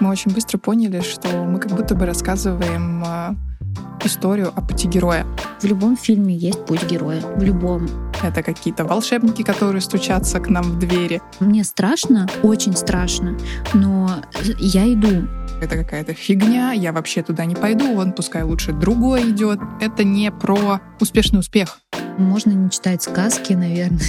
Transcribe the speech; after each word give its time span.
Мы 0.00 0.10
очень 0.10 0.32
быстро 0.32 0.58
поняли, 0.58 1.00
что 1.00 1.44
мы 1.44 1.58
как 1.58 1.72
будто 1.72 1.94
бы 1.94 2.06
рассказываем 2.06 3.02
э, 3.04 3.34
историю 4.04 4.52
о 4.54 4.60
пути 4.60 4.86
героя. 4.88 5.26
В 5.60 5.64
любом 5.64 5.96
фильме 5.96 6.34
есть 6.36 6.64
путь 6.66 6.84
героя. 6.84 7.20
В 7.20 7.42
любом. 7.42 7.88
Это 8.22 8.42
какие-то 8.42 8.84
волшебники, 8.84 9.42
которые 9.42 9.80
стучатся 9.80 10.38
к 10.40 10.48
нам 10.48 10.62
в 10.64 10.78
двери. 10.78 11.20
Мне 11.40 11.64
страшно, 11.64 12.28
очень 12.42 12.76
страшно, 12.76 13.36
но 13.74 14.22
я 14.58 14.90
иду. 14.92 15.28
Это 15.60 15.76
какая-то 15.76 16.12
фигня, 16.14 16.72
я 16.72 16.92
вообще 16.92 17.22
туда 17.22 17.44
не 17.44 17.54
пойду, 17.54 17.94
вон 17.94 18.12
пускай 18.12 18.42
лучше 18.42 18.72
другой 18.72 19.30
идет. 19.30 19.58
Это 19.80 20.04
не 20.04 20.30
про 20.30 20.80
успешный 21.00 21.40
успех. 21.40 21.80
Можно 22.18 22.52
не 22.52 22.70
читать 22.70 23.02
сказки, 23.02 23.52
наверное. 23.52 24.00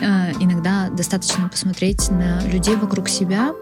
А, 0.00 0.30
иногда 0.38 0.90
достаточно 0.90 1.48
посмотреть 1.48 2.08
на 2.08 2.40
людей 2.46 2.76
вокруг 2.76 3.08
себя. 3.08 3.52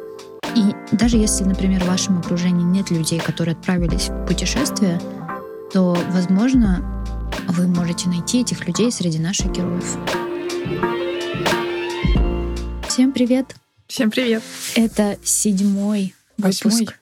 И 0.56 0.74
даже 0.90 1.18
если, 1.18 1.44
например, 1.44 1.84
в 1.84 1.86
вашем 1.86 2.18
окружении 2.18 2.64
нет 2.64 2.90
людей, 2.90 3.20
которые 3.20 3.54
отправились 3.54 4.08
в 4.08 4.26
путешествие, 4.26 4.98
то, 5.70 5.92
возможно, 6.08 7.04
вы 7.48 7.66
можете 7.66 8.08
найти 8.08 8.40
этих 8.40 8.66
людей 8.66 8.90
среди 8.90 9.18
наших 9.18 9.52
героев. 9.52 9.98
Всем 12.88 13.12
привет! 13.12 13.54
Всем 13.86 14.10
привет! 14.10 14.42
Это 14.74 15.18
седьмой 15.22 16.14
Восьмой. 16.38 16.72
выпуск. 16.72 16.98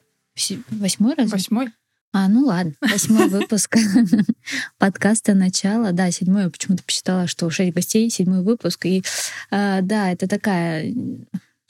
Восьмой 0.71 1.15
раз? 1.15 1.31
Восьмой. 1.31 1.69
А, 2.12 2.27
ну 2.27 2.47
ладно, 2.47 2.73
восьмой 2.81 3.29
выпуск 3.29 3.77
подкаста 4.79 5.34
«Начало». 5.34 5.93
Да, 5.93 6.11
седьмой, 6.11 6.45
я 6.45 6.51
почему-то 6.51 6.83
посчитала, 6.83 7.29
что 7.29 7.48
шесть 7.51 7.73
гостей, 7.73 8.11
седьмой 8.11 8.43
выпуск. 8.43 8.84
И 8.87 9.05
а, 9.53 9.81
да, 9.81 10.11
это 10.11 10.27
такая 10.27 10.93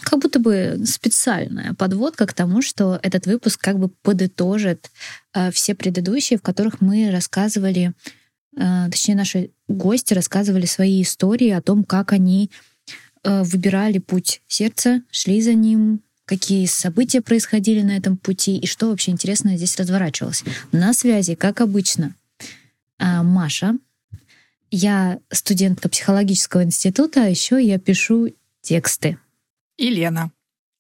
как 0.03 0.21
будто 0.21 0.39
бы 0.39 0.81
специальная 0.85 1.75
подводка 1.75 2.27
к 2.27 2.35
тому, 2.35 2.63
что 2.63 2.99
этот 3.03 3.27
выпуск 3.27 3.61
как 3.61 3.79
бы 3.79 3.89
подытожит 3.89 4.91
а, 5.33 5.51
все 5.51 5.75
предыдущие, 5.75 6.39
в 6.39 6.43
которых 6.43 6.81
мы 6.81 7.11
рассказывали, 7.11 7.93
а, 8.57 8.89
точнее, 8.91 9.15
наши 9.15 9.51
гости 9.69 10.15
рассказывали 10.15 10.67
свои 10.67 11.03
истории 11.03 11.51
о 11.51 11.63
том, 11.63 11.85
как 11.85 12.13
они 12.13 12.51
а, 13.23 13.45
выбирали 13.45 13.99
путь 13.99 14.43
сердца, 14.47 15.03
шли 15.11 15.41
за 15.41 15.55
ним, 15.55 16.03
какие 16.25 16.67
события 16.67 17.21
происходили 17.21 17.83
на 17.83 17.97
этом 17.97 18.17
пути 18.17 18.57
и 18.57 18.67
что 18.67 18.89
вообще 18.89 19.11
интересно 19.11 19.57
здесь 19.57 19.77
разворачивалось. 19.77 20.43
На 20.73 20.93
связи, 20.93 21.35
как 21.35 21.61
обычно, 21.61 22.15
а, 22.99 23.23
Маша. 23.23 23.77
Я 24.71 25.21
студентка 25.31 25.89
психологического 25.89 26.65
института, 26.65 27.25
а 27.25 27.29
еще 27.29 27.65
я 27.65 27.79
пишу 27.79 28.35
тексты. 28.61 29.19
И 29.77 29.91
Лена, 29.91 30.31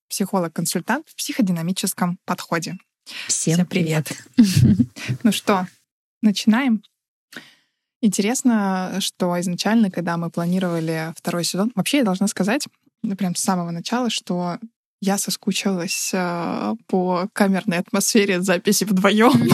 психолог-консультант 0.08 1.08
в 1.08 1.16
психодинамическом 1.16 2.18
подходе. 2.24 2.76
Всем, 3.26 3.54
Всем 3.54 3.66
привет. 3.66 4.12
Ну 5.22 5.32
что, 5.32 5.66
начинаем? 6.22 6.82
Интересно, 8.00 8.98
что 9.00 9.40
изначально, 9.40 9.90
когда 9.90 10.16
мы 10.16 10.30
планировали 10.30 11.12
второй 11.16 11.44
сезон, 11.44 11.72
вообще 11.74 11.98
я 11.98 12.04
должна 12.04 12.28
сказать, 12.28 12.68
ну, 13.02 13.16
прям 13.16 13.34
с 13.34 13.40
самого 13.40 13.70
начала, 13.70 14.10
что 14.10 14.58
я 15.00 15.18
соскучилась 15.18 16.10
э, 16.14 16.74
по 16.86 17.28
камерной 17.32 17.78
атмосфере 17.78 18.40
записи 18.40 18.84
вдвоем. 18.84 19.50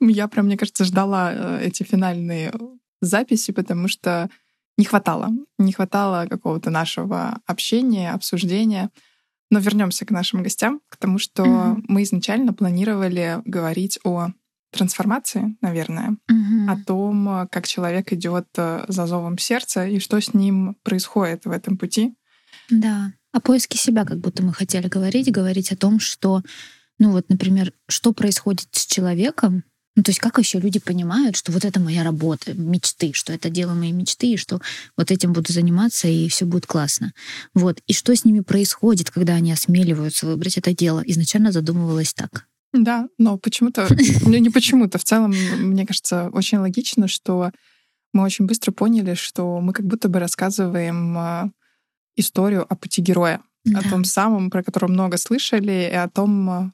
Я 0.00 0.28
прям, 0.28 0.46
мне 0.46 0.58
кажется, 0.58 0.84
ждала 0.84 1.32
э, 1.32 1.66
эти 1.66 1.84
финальные 1.84 2.52
записи, 3.00 3.52
потому 3.52 3.88
что 3.88 4.28
не 4.78 4.84
хватало. 4.84 5.30
Не 5.58 5.72
хватало 5.72 6.26
какого-то 6.28 6.70
нашего 6.70 7.40
общения, 7.46 8.12
обсуждения. 8.12 8.90
Но 9.50 9.58
вернемся 9.58 10.06
к 10.06 10.10
нашим 10.10 10.42
гостям, 10.42 10.80
к 10.88 10.96
тому, 10.96 11.18
что 11.18 11.44
Мгм. 11.44 11.84
мы 11.88 12.02
изначально 12.04 12.52
планировали 12.54 13.42
говорить 13.44 13.98
о 14.04 14.28
трансформации, 14.72 15.56
наверное, 15.60 16.16
Мгм. 16.28 16.70
о 16.70 16.76
том, 16.84 17.48
как 17.50 17.66
человек 17.66 18.12
идет 18.12 18.46
э, 18.56 18.84
за 18.88 19.06
зовом 19.06 19.36
сердца 19.36 19.86
и 19.86 19.98
что 19.98 20.18
с 20.18 20.32
ним 20.32 20.76
происходит 20.82 21.44
в 21.44 21.50
этом 21.50 21.76
пути. 21.76 22.14
Да. 22.70 23.12
О 23.32 23.40
поиске 23.40 23.76
себя, 23.76 24.04
как 24.06 24.18
будто 24.20 24.42
мы 24.42 24.54
хотели 24.54 24.88
говорить, 24.88 25.30
говорить 25.30 25.72
о 25.72 25.76
том, 25.76 26.00
что, 26.00 26.42
ну 26.98 27.10
вот, 27.10 27.28
например, 27.28 27.72
что 27.88 28.12
происходит 28.12 28.68
с 28.72 28.86
человеком, 28.86 29.64
ну, 29.94 30.02
то 30.02 30.10
есть 30.10 30.20
как 30.20 30.38
еще 30.38 30.58
люди 30.58 30.78
понимают, 30.78 31.36
что 31.36 31.52
вот 31.52 31.64
это 31.64 31.78
моя 31.80 32.02
работа, 32.02 32.54
мечты, 32.54 33.12
что 33.12 33.32
это 33.32 33.50
дело 33.50 33.74
моей 33.74 33.92
мечты, 33.92 34.32
и 34.32 34.36
что 34.36 34.60
вот 34.96 35.10
этим 35.10 35.32
буду 35.32 35.52
заниматься, 35.52 36.08
и 36.08 36.28
все 36.28 36.46
будет 36.46 36.66
классно. 36.66 37.12
Вот. 37.54 37.80
И 37.86 37.92
что 37.92 38.14
с 38.16 38.24
ними 38.24 38.40
происходит, 38.40 39.10
когда 39.10 39.34
они 39.34 39.52
осмеливаются 39.52 40.26
выбрать 40.26 40.56
это 40.56 40.74
дело. 40.74 41.02
Изначально 41.04 41.52
задумывалась 41.52 42.14
так. 42.14 42.46
Да, 42.72 43.06
но 43.18 43.36
почему-то, 43.36 43.86
ну 44.22 44.38
не 44.38 44.48
почему-то, 44.50 44.96
в 44.98 45.04
целом, 45.04 45.34
мне 45.58 45.86
кажется, 45.86 46.30
очень 46.32 46.58
логично, 46.58 47.06
что 47.06 47.50
мы 48.14 48.22
очень 48.24 48.46
быстро 48.46 48.72
поняли, 48.72 49.12
что 49.14 49.60
мы 49.60 49.72
как 49.74 49.86
будто 49.86 50.08
бы 50.08 50.18
рассказываем 50.20 51.16
э, 51.18 51.50
историю 52.16 52.66
о 52.70 52.76
пути 52.76 53.02
героя, 53.02 53.42
о 53.74 53.82
Да. 53.82 53.90
том 53.90 54.04
самом, 54.04 54.50
про 54.50 54.62
который 54.62 54.88
много 54.90 55.16
слышали, 55.18 55.90
и 55.92 55.94
о 55.94 56.08
том, 56.08 56.50
э, 56.50 56.70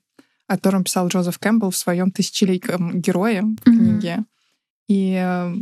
о 0.48 0.56
котором 0.56 0.82
писал 0.82 1.08
Джозеф 1.08 1.38
Кэмпбелл 1.38 1.70
в 1.70 1.76
своем 1.76 2.10
тысячеликом 2.10 3.00
герое 3.00 3.42
Мгм. 3.42 3.56
книге. 3.64 4.24
И 4.88 5.14
э, 5.14 5.54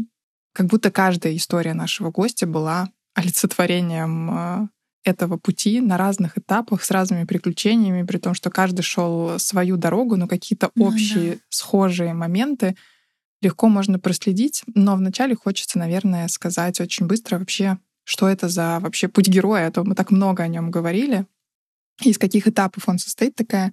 как 0.53 0.67
будто 0.67 0.91
каждая 0.91 1.37
история 1.37 1.75
нашего 1.75 2.11
гостя 2.11 2.47
была 2.47 2.89
олицетворением 3.15 4.31
э, 4.31 4.69
этого 5.05 5.37
пути 5.37 5.81
на 5.81 5.97
разных 5.97 6.39
этапах 6.39 6.83
с 6.85 6.91
разными 6.91 7.25
приключениями, 7.25 8.05
при 8.05 8.19
том, 8.19 8.35
что 8.35 8.51
каждый 8.51 8.83
шел 8.83 9.39
свою 9.39 9.77
дорогу, 9.77 10.17
но 10.17 10.27
какие-то 10.27 10.71
Ну 10.75 10.87
общие 10.87 11.39
схожие 11.49 12.15
моменты 12.15 12.77
легко 13.43 13.69
можно 13.69 13.99
проследить. 13.99 14.63
Но 14.75 14.97
вначале 14.97 15.35
хочется, 15.37 15.79
наверное, 15.79 16.27
сказать 16.29 16.81
очень 16.81 17.07
быстро 17.07 17.39
вообще, 17.39 17.79
что 18.05 18.29
это 18.29 18.49
за 18.49 18.79
вообще 18.81 19.09
путь 19.09 19.29
героя, 19.29 19.67
а 19.69 19.71
то 19.71 19.85
мы 19.85 19.95
так 19.95 20.11
много 20.11 20.43
о 20.43 20.49
нем 20.49 20.71
говорили. 20.71 21.27
Из 22.03 22.19
каких 22.19 22.47
этапов 22.49 22.89
он 22.89 22.99
состоит, 22.99 23.35
такая 23.35 23.73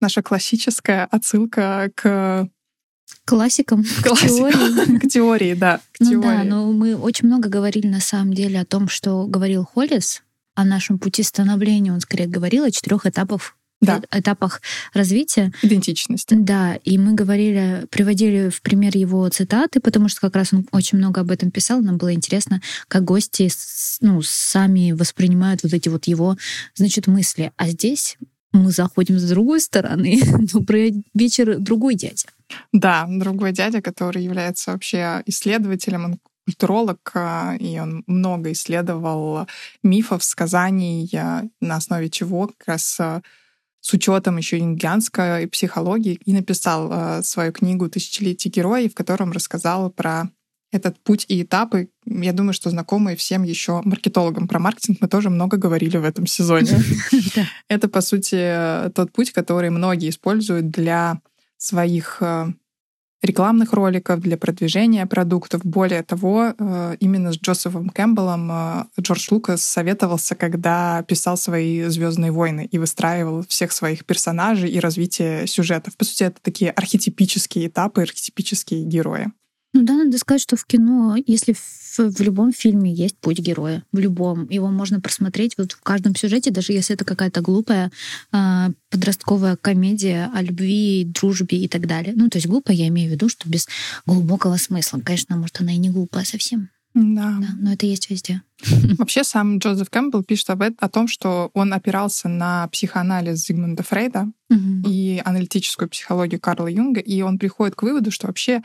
наша 0.00 0.22
классическая 0.22 1.04
отсылка 1.10 1.90
к, 1.94 2.48
Классикам, 3.24 3.84
к 3.84 4.02
теории. 4.18 4.98
к 5.00 5.08
теории, 5.08 5.54
да, 5.54 5.78
к 5.92 6.00
Ну 6.00 6.10
теории. 6.10 6.22
да, 6.22 6.44
но 6.44 6.72
мы 6.72 6.96
очень 6.96 7.26
много 7.28 7.48
говорили 7.48 7.86
на 7.86 8.00
самом 8.00 8.32
деле 8.34 8.60
о 8.60 8.64
том, 8.64 8.88
что 8.88 9.26
говорил 9.26 9.64
Холлис 9.64 10.22
о 10.54 10.64
нашем 10.64 10.98
пути 10.98 11.22
становления. 11.22 11.92
Он 11.92 12.00
скорее 12.00 12.26
говорил 12.26 12.64
о 12.64 12.70
четырех 12.70 13.04
этапах, 13.06 13.56
Да. 13.80 14.00
этапах 14.10 14.60
развития. 14.94 15.52
Идентичность. 15.62 16.28
Да, 16.30 16.76
и 16.76 16.98
мы 16.98 17.12
говорили, 17.14 17.86
приводили 17.90 18.48
в 18.48 18.62
пример 18.62 18.96
его 18.96 19.28
цитаты, 19.28 19.80
потому 19.80 20.08
что 20.08 20.20
как 20.22 20.34
раз 20.34 20.52
он 20.52 20.66
очень 20.72 20.98
много 20.98 21.20
об 21.20 21.30
этом 21.30 21.50
писал. 21.50 21.80
Нам 21.82 21.98
было 21.98 22.12
интересно, 22.14 22.60
как 22.88 23.04
гости 23.04 23.48
ну, 24.00 24.22
сами 24.22 24.92
воспринимают 24.92 25.62
вот 25.62 25.74
эти 25.74 25.88
вот 25.88 26.06
его, 26.06 26.36
значит, 26.74 27.06
мысли. 27.06 27.52
А 27.56 27.68
здесь 27.68 28.16
мы 28.56 28.70
заходим 28.70 29.18
с 29.18 29.28
другой 29.28 29.60
стороны. 29.60 30.20
Добрый 30.52 31.04
вечер, 31.14 31.58
другой 31.58 31.94
дядя. 31.94 32.28
Да, 32.72 33.06
другой 33.08 33.52
дядя, 33.52 33.82
который 33.82 34.22
является 34.22 34.72
вообще 34.72 35.22
исследователем, 35.26 36.04
он 36.04 36.18
культуролог, 36.46 37.10
а, 37.14 37.56
и 37.58 37.78
он 37.78 38.04
много 38.06 38.52
исследовал 38.52 39.46
мифов, 39.82 40.22
сказаний, 40.22 41.10
а, 41.16 41.42
на 41.60 41.76
основе 41.76 42.08
чего 42.08 42.46
как 42.46 42.68
раз 42.68 43.00
а, 43.00 43.22
с 43.80 43.92
учетом 43.92 44.36
еще 44.36 44.58
индианской 44.58 45.48
психологии 45.48 46.20
и 46.24 46.32
написал 46.32 47.22
свою 47.22 47.52
книгу 47.52 47.88
«Тысячелетие 47.88 48.50
героев», 48.50 48.92
в 48.92 48.96
котором 48.96 49.30
рассказал 49.30 49.90
про 49.90 50.28
этот 50.72 50.98
путь 51.02 51.24
и 51.28 51.42
этапы. 51.42 51.88
Я 52.04 52.32
думаю, 52.32 52.52
что 52.52 52.70
знакомые 52.70 53.16
всем 53.16 53.42
еще 53.42 53.80
маркетологам 53.84 54.48
про 54.48 54.58
маркетинг 54.58 54.98
мы 55.00 55.08
тоже 55.08 55.30
много 55.30 55.56
говорили 55.56 55.96
в 55.96 56.04
этом 56.04 56.26
сезоне. 56.26 56.80
Это, 57.68 57.88
по 57.88 58.00
сути, 58.00 58.90
тот 58.94 59.12
путь, 59.12 59.32
который 59.32 59.70
многие 59.70 60.10
используют 60.10 60.70
для 60.70 61.20
своих 61.56 62.18
э, 62.20 62.46
рекламных 63.22 63.72
роликов, 63.72 64.20
для 64.20 64.36
продвижения 64.36 65.06
продуктов. 65.06 65.64
Более 65.64 66.02
того, 66.02 66.54
э, 66.56 66.96
именно 67.00 67.32
с 67.32 67.38
Джозефом 67.38 67.88
Кэмпбеллом 67.88 68.50
э, 68.52 68.84
Джордж 69.00 69.28
Лукас 69.30 69.64
советовался, 69.64 70.34
когда 70.34 71.02
писал 71.04 71.36
свои 71.36 71.84
Звездные 71.84 72.32
войны 72.32 72.68
и 72.70 72.78
выстраивал 72.78 73.44
всех 73.46 73.72
своих 73.72 74.04
персонажей 74.04 74.70
и 74.70 74.80
развитие 74.80 75.46
сюжетов. 75.46 75.96
По 75.96 76.04
сути, 76.04 76.24
это 76.24 76.40
такие 76.42 76.70
архетипические 76.70 77.68
этапы, 77.68 78.02
архетипические 78.02 78.84
герои. 78.84 79.32
Ну 79.76 79.82
да, 79.82 79.92
надо 79.92 80.16
сказать, 80.16 80.40
что 80.40 80.56
в 80.56 80.64
кино, 80.64 81.16
если 81.26 81.52
в, 81.52 81.98
в 81.98 82.20
любом 82.22 82.50
фильме 82.50 82.90
есть 82.94 83.18
путь 83.18 83.40
героя, 83.40 83.84
в 83.92 83.98
любом, 83.98 84.48
его 84.48 84.68
можно 84.68 85.02
просмотреть 85.02 85.58
вот 85.58 85.72
в 85.72 85.82
каждом 85.82 86.16
сюжете, 86.16 86.50
даже 86.50 86.72
если 86.72 86.94
это 86.94 87.04
какая-то 87.04 87.42
глупая 87.42 87.92
а, 88.32 88.70
подростковая 88.88 89.56
комедия 89.56 90.30
о 90.34 90.40
любви, 90.40 91.04
дружбе 91.04 91.58
и 91.58 91.68
так 91.68 91.86
далее. 91.86 92.14
Ну, 92.16 92.30
то 92.30 92.38
есть 92.38 92.46
глупая, 92.46 92.74
я 92.74 92.88
имею 92.88 93.10
в 93.10 93.12
виду, 93.12 93.28
что 93.28 93.50
без 93.50 93.68
глубокого 94.06 94.56
смысла. 94.56 94.98
Конечно, 95.04 95.36
может, 95.36 95.60
она 95.60 95.74
и 95.74 95.76
не 95.76 95.90
глупая 95.90 96.24
совсем. 96.24 96.70
Да. 96.98 97.36
Да, 97.38 97.48
но 97.58 97.74
это 97.74 97.84
есть 97.84 98.08
везде. 98.08 98.42
Вообще 98.98 99.22
сам 99.22 99.58
Джозеф 99.58 99.90
Кэмпбелл 99.90 100.24
пишет 100.24 100.48
об, 100.48 100.62
эт- 100.62 100.76
о 100.78 100.88
том, 100.88 101.08
что 101.08 101.50
он 101.52 101.74
опирался 101.74 102.28
на 102.28 102.66
психоанализ 102.68 103.44
Зигмунда 103.46 103.82
Фрейда 103.82 104.28
и 104.86 105.20
аналитическую 105.22 105.90
психологию 105.90 106.40
Карла 106.40 106.68
Юнга, 106.68 107.00
и 107.00 107.20
он 107.20 107.38
приходит 107.38 107.74
к 107.74 107.82
выводу, 107.82 108.10
что 108.10 108.28
вообще 108.28 108.62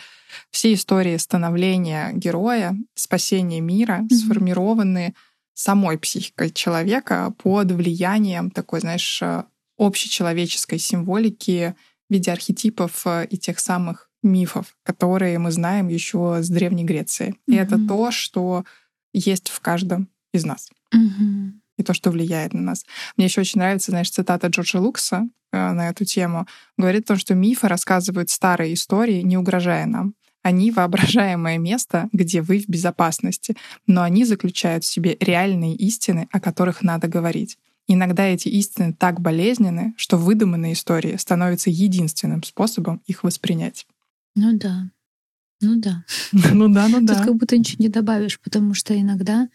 все 0.49 0.73
истории 0.73 1.17
становления 1.17 2.11
героя, 2.13 2.73
спасения 2.95 3.59
мира 3.59 4.05
сформированы 4.09 5.13
самой 5.53 5.97
психикой 5.97 6.51
человека 6.51 7.33
под 7.37 7.71
влиянием 7.73 8.49
такой, 8.49 8.79
знаешь, 8.79 9.21
э, 9.21 9.43
общечеловеческой 9.77 10.79
символики 10.79 11.75
в 12.09 12.13
виде 12.13 12.31
архетипов 12.31 13.01
э, 13.05 13.27
и 13.29 13.37
тех 13.37 13.59
самых 13.59 14.10
мифов, 14.23 14.75
которые 14.83 15.39
мы 15.39 15.51
знаем 15.51 15.87
еще 15.87 16.37
с 16.41 16.49
Древней 16.49 16.83
Греции. 16.83 17.35
И 17.47 17.55
это 17.55 17.77
Мгм. 17.77 17.87
то, 17.87 18.11
что 18.11 18.63
есть 19.13 19.49
в 19.49 19.59
каждом 19.59 20.07
из 20.33 20.45
нас 20.45 20.69
Мгм. 20.93 21.61
и 21.77 21.83
то, 21.83 21.93
что 21.93 22.11
влияет 22.11 22.53
на 22.53 22.61
нас. 22.61 22.85
Мне 23.17 23.25
еще 23.25 23.41
очень 23.41 23.59
нравится, 23.59 23.91
знаешь, 23.91 24.09
цитата 24.11 24.47
Джорджа 24.47 24.79
Лукса 24.79 25.27
э, 25.53 25.71
на 25.71 25.89
эту 25.89 26.05
тему. 26.05 26.39
Он 26.77 26.83
говорит 26.83 27.03
о 27.03 27.07
том, 27.09 27.17
что 27.17 27.35
мифы 27.35 27.67
рассказывают 27.67 28.29
старые 28.29 28.73
истории, 28.73 29.21
не 29.21 29.37
угрожая 29.37 29.85
нам. 29.85 30.13
Они 30.43 30.71
воображаемое 30.71 31.57
место, 31.57 32.07
где 32.13 32.41
вы 32.41 32.59
в 32.59 32.67
безопасности, 32.69 33.55
но 33.85 34.01
они 34.01 34.23
заключают 34.25 34.83
в 34.83 34.87
себе 34.87 35.17
реальные 35.19 35.75
истины, 35.75 36.27
о 36.31 36.39
которых 36.39 36.83
надо 36.83 37.07
говорить. 37.07 37.57
Иногда 37.87 38.23
эти 38.25 38.47
истины 38.47 38.93
так 38.93 39.19
болезненны, 39.19 39.93
что 39.97 40.15
выдуманные 40.17 40.73
истории 40.73 41.17
становятся 41.17 41.69
единственным 41.69 42.43
способом 42.43 43.01
их 43.05 43.23
воспринять. 43.23 43.85
Ну 44.35 44.57
да. 44.57 44.89
Ну 45.61 45.79
да. 45.79 46.03
Ну 46.53 46.73
да, 46.73 46.87
ну 46.87 47.05
Тут 47.05 47.17
как 47.17 47.35
будто 47.35 47.57
ничего 47.57 47.83
не 47.83 47.89
добавишь, 47.89 48.39
потому 48.39 48.73
что 48.73 48.99
иногда, 48.99 49.49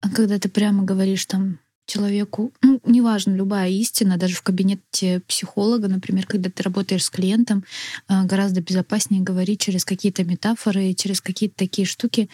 а, 0.00 0.10
когда 0.10 0.38
ты 0.38 0.48
прямо 0.48 0.84
говоришь 0.84 1.26
там 1.26 1.58
человеку, 1.86 2.52
ну, 2.62 2.80
неважно, 2.84 3.34
любая 3.34 3.70
истина, 3.70 4.18
даже 4.18 4.34
в 4.34 4.42
кабинете 4.42 5.20
психолога, 5.26 5.88
например, 5.88 6.26
когда 6.26 6.50
ты 6.50 6.62
работаешь 6.62 7.04
с 7.04 7.10
клиентом, 7.10 7.64
а, 8.08 8.24
гораздо 8.24 8.60
безопаснее 8.60 9.22
говорить 9.22 9.60
через 9.62 9.84
какие-то 9.84 10.24
метафоры, 10.24 10.92
через 10.92 11.20
какие-то 11.20 11.56
такие 11.56 11.86
штуки, 11.86 12.28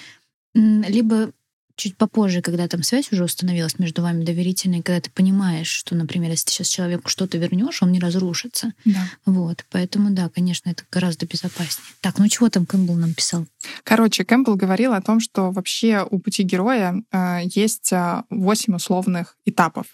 либо 0.54 1.32
чуть 1.76 1.96
попозже, 1.96 2.40
когда 2.40 2.68
там 2.68 2.82
связь 2.82 3.10
уже 3.12 3.24
установилась 3.24 3.78
между 3.78 4.02
вами 4.02 4.24
доверительной, 4.24 4.82
когда 4.82 5.00
ты 5.00 5.10
понимаешь, 5.10 5.68
что, 5.68 5.94
например, 5.94 6.30
если 6.30 6.46
ты 6.46 6.52
сейчас 6.52 6.68
человеку 6.68 7.08
что-то 7.08 7.38
вернешь, 7.38 7.82
он 7.82 7.92
не 7.92 8.00
разрушится. 8.00 8.72
Да. 8.84 9.08
Вот, 9.26 9.64
поэтому 9.70 10.10
да, 10.10 10.28
конечно, 10.28 10.70
это 10.70 10.84
гораздо 10.90 11.26
безопаснее. 11.26 11.86
Так, 12.00 12.18
ну 12.18 12.28
чего 12.28 12.48
там 12.48 12.66
Кэмпбелл 12.66 12.94
нам 12.94 13.14
писал? 13.14 13.46
Короче, 13.82 14.24
Кэмпбелл 14.24 14.56
говорил 14.56 14.92
о 14.92 15.02
том, 15.02 15.20
что 15.20 15.50
вообще 15.50 16.06
у 16.08 16.18
пути 16.18 16.42
героя 16.42 17.02
э, 17.10 17.40
есть 17.44 17.92
э, 17.92 18.22
восемь 18.30 18.74
условных 18.74 19.36
этапов. 19.44 19.86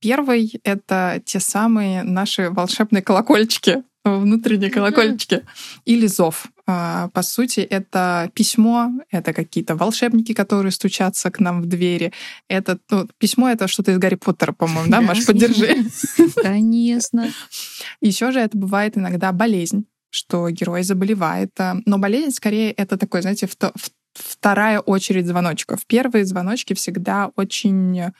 Первый— 0.00 0.60
это 0.64 1.22
те 1.24 1.40
самые 1.40 2.02
наши 2.02 2.50
волшебные 2.50 3.02
колокольчики, 3.02 3.82
внутренние 4.04 4.70
колокольчики, 4.70 5.42
или 5.84 6.06
зов. 6.06 6.48
А, 6.70 7.08
По 7.14 7.22
сути, 7.22 7.60
это 7.60 8.30
письмо, 8.34 8.92
это 9.10 9.32
какие-то 9.32 9.74
волшебники, 9.74 10.34
которые 10.34 10.70
стучатся 10.70 11.30
к 11.30 11.40
нам 11.40 11.62
в 11.62 11.66
двери. 11.66 12.12
Это 12.46 12.78
ну, 12.90 13.08
письмо— 13.16 13.48
это 13.50 13.68
что-то 13.68 13.92
из 13.92 13.98
Гарри 13.98 14.16
Поттера, 14.16 14.52
по-моему, 14.52 14.90
да, 14.90 15.00
Маш, 15.00 15.24
поддержи. 15.24 15.86
Конечно. 16.42 17.32
Еще 18.02 18.32
же 18.32 18.40
это 18.40 18.58
бывает 18.58 18.98
иногда 18.98 19.32
болезнь, 19.32 19.86
что 20.10 20.50
герой 20.50 20.82
заболевает. 20.82 21.58
А, 21.58 21.78
Но 21.86 21.96
болезнь, 21.96 22.32
скорее, 22.32 22.72
это 22.72 22.98
такой, 22.98 23.22
знаете, 23.22 23.48
вторая 24.12 24.80
очередь 24.80 25.26
звоночков. 25.26 25.86
Первые 25.86 26.26
звоночки 26.26 26.74
всегда 26.74 27.30
очень 27.36 28.12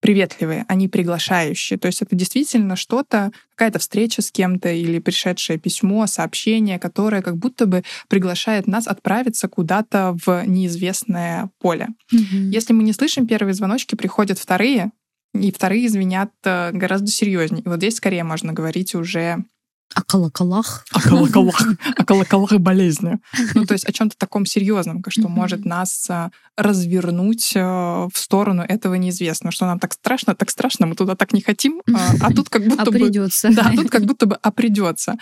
приветливые, 0.00 0.64
они 0.68 0.88
приглашающие. 0.88 1.78
То 1.78 1.86
есть 1.86 2.02
это 2.02 2.14
действительно 2.14 2.76
что-то, 2.76 3.32
какая-то 3.54 3.78
встреча 3.78 4.22
с 4.22 4.30
кем-то 4.30 4.70
или 4.70 4.98
пришедшее 4.98 5.58
письмо, 5.58 6.06
сообщение, 6.06 6.78
которое 6.78 7.22
как 7.22 7.36
будто 7.36 7.66
бы 7.66 7.82
приглашает 8.08 8.66
нас 8.66 8.86
отправиться 8.86 9.48
куда-то 9.48 10.16
в 10.24 10.44
неизвестное 10.46 11.50
поле. 11.58 11.88
Мгм. 12.12 12.50
Если 12.50 12.72
мы 12.72 12.82
не 12.82 12.92
слышим 12.92 13.26
первые 13.26 13.54
звоночки, 13.54 13.94
приходят 13.94 14.38
вторые, 14.38 14.90
и 15.34 15.52
вторые 15.52 15.88
звенят 15.88 16.30
э, 16.44 16.72
гораздо 16.72 17.08
серьезнее. 17.08 17.62
И 17.62 17.68
вот 17.68 17.76
здесь 17.78 17.96
скорее 17.96 18.24
можно 18.24 18.52
говорить 18.52 18.94
уже 18.94 19.44
О 19.94 20.02
колоколах. 20.02 20.84
о 20.92 21.00
колоколах, 21.00 21.62
о 21.96 22.04
колоколах 22.04 22.52
и 22.52 22.58
болезни. 22.58 23.18
Ну, 23.54 23.64
то 23.64 23.72
есть 23.72 23.86
о 23.88 23.92
чем-то 23.92 24.16
таком 24.18 24.44
серьезном, 24.44 25.02
что 25.08 25.28
может 25.28 25.64
нас 25.64 26.06
а, 26.10 26.30
развернуть 26.56 27.54
а, 27.56 28.08
в 28.12 28.18
сторону 28.18 28.62
этого 28.62 28.94
неизвестного. 28.94 29.52
Что 29.52 29.66
нам 29.66 29.78
так 29.78 29.94
страшно, 29.94 30.34
так 30.34 30.50
страшно, 30.50 30.86
мы 30.86 30.96
туда 30.96 31.14
так 31.14 31.32
не 31.32 31.40
хотим, 31.40 31.82
а, 31.94 32.12
а 32.20 32.32
тут 32.32 32.48
как 32.50 32.66
будто 32.66 32.90
бы... 32.90 32.92
придется. 32.92 33.50
Да, 33.50 33.72
тут 33.74 33.90
как 33.90 34.04
будто 34.04 34.26
бы 34.26 34.38
а 34.42 34.50
придется. 34.50 35.14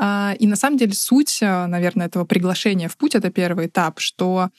И 0.00 0.46
на 0.46 0.56
самом 0.56 0.78
деле 0.78 0.94
суть, 0.94 1.38
наверное, 1.40 2.06
этого 2.06 2.24
приглашения 2.24 2.88
в 2.88 2.96
путь— 2.96 3.14
это 3.16 3.30
первый 3.30 3.66
этап, 3.66 4.00
что 4.00 4.50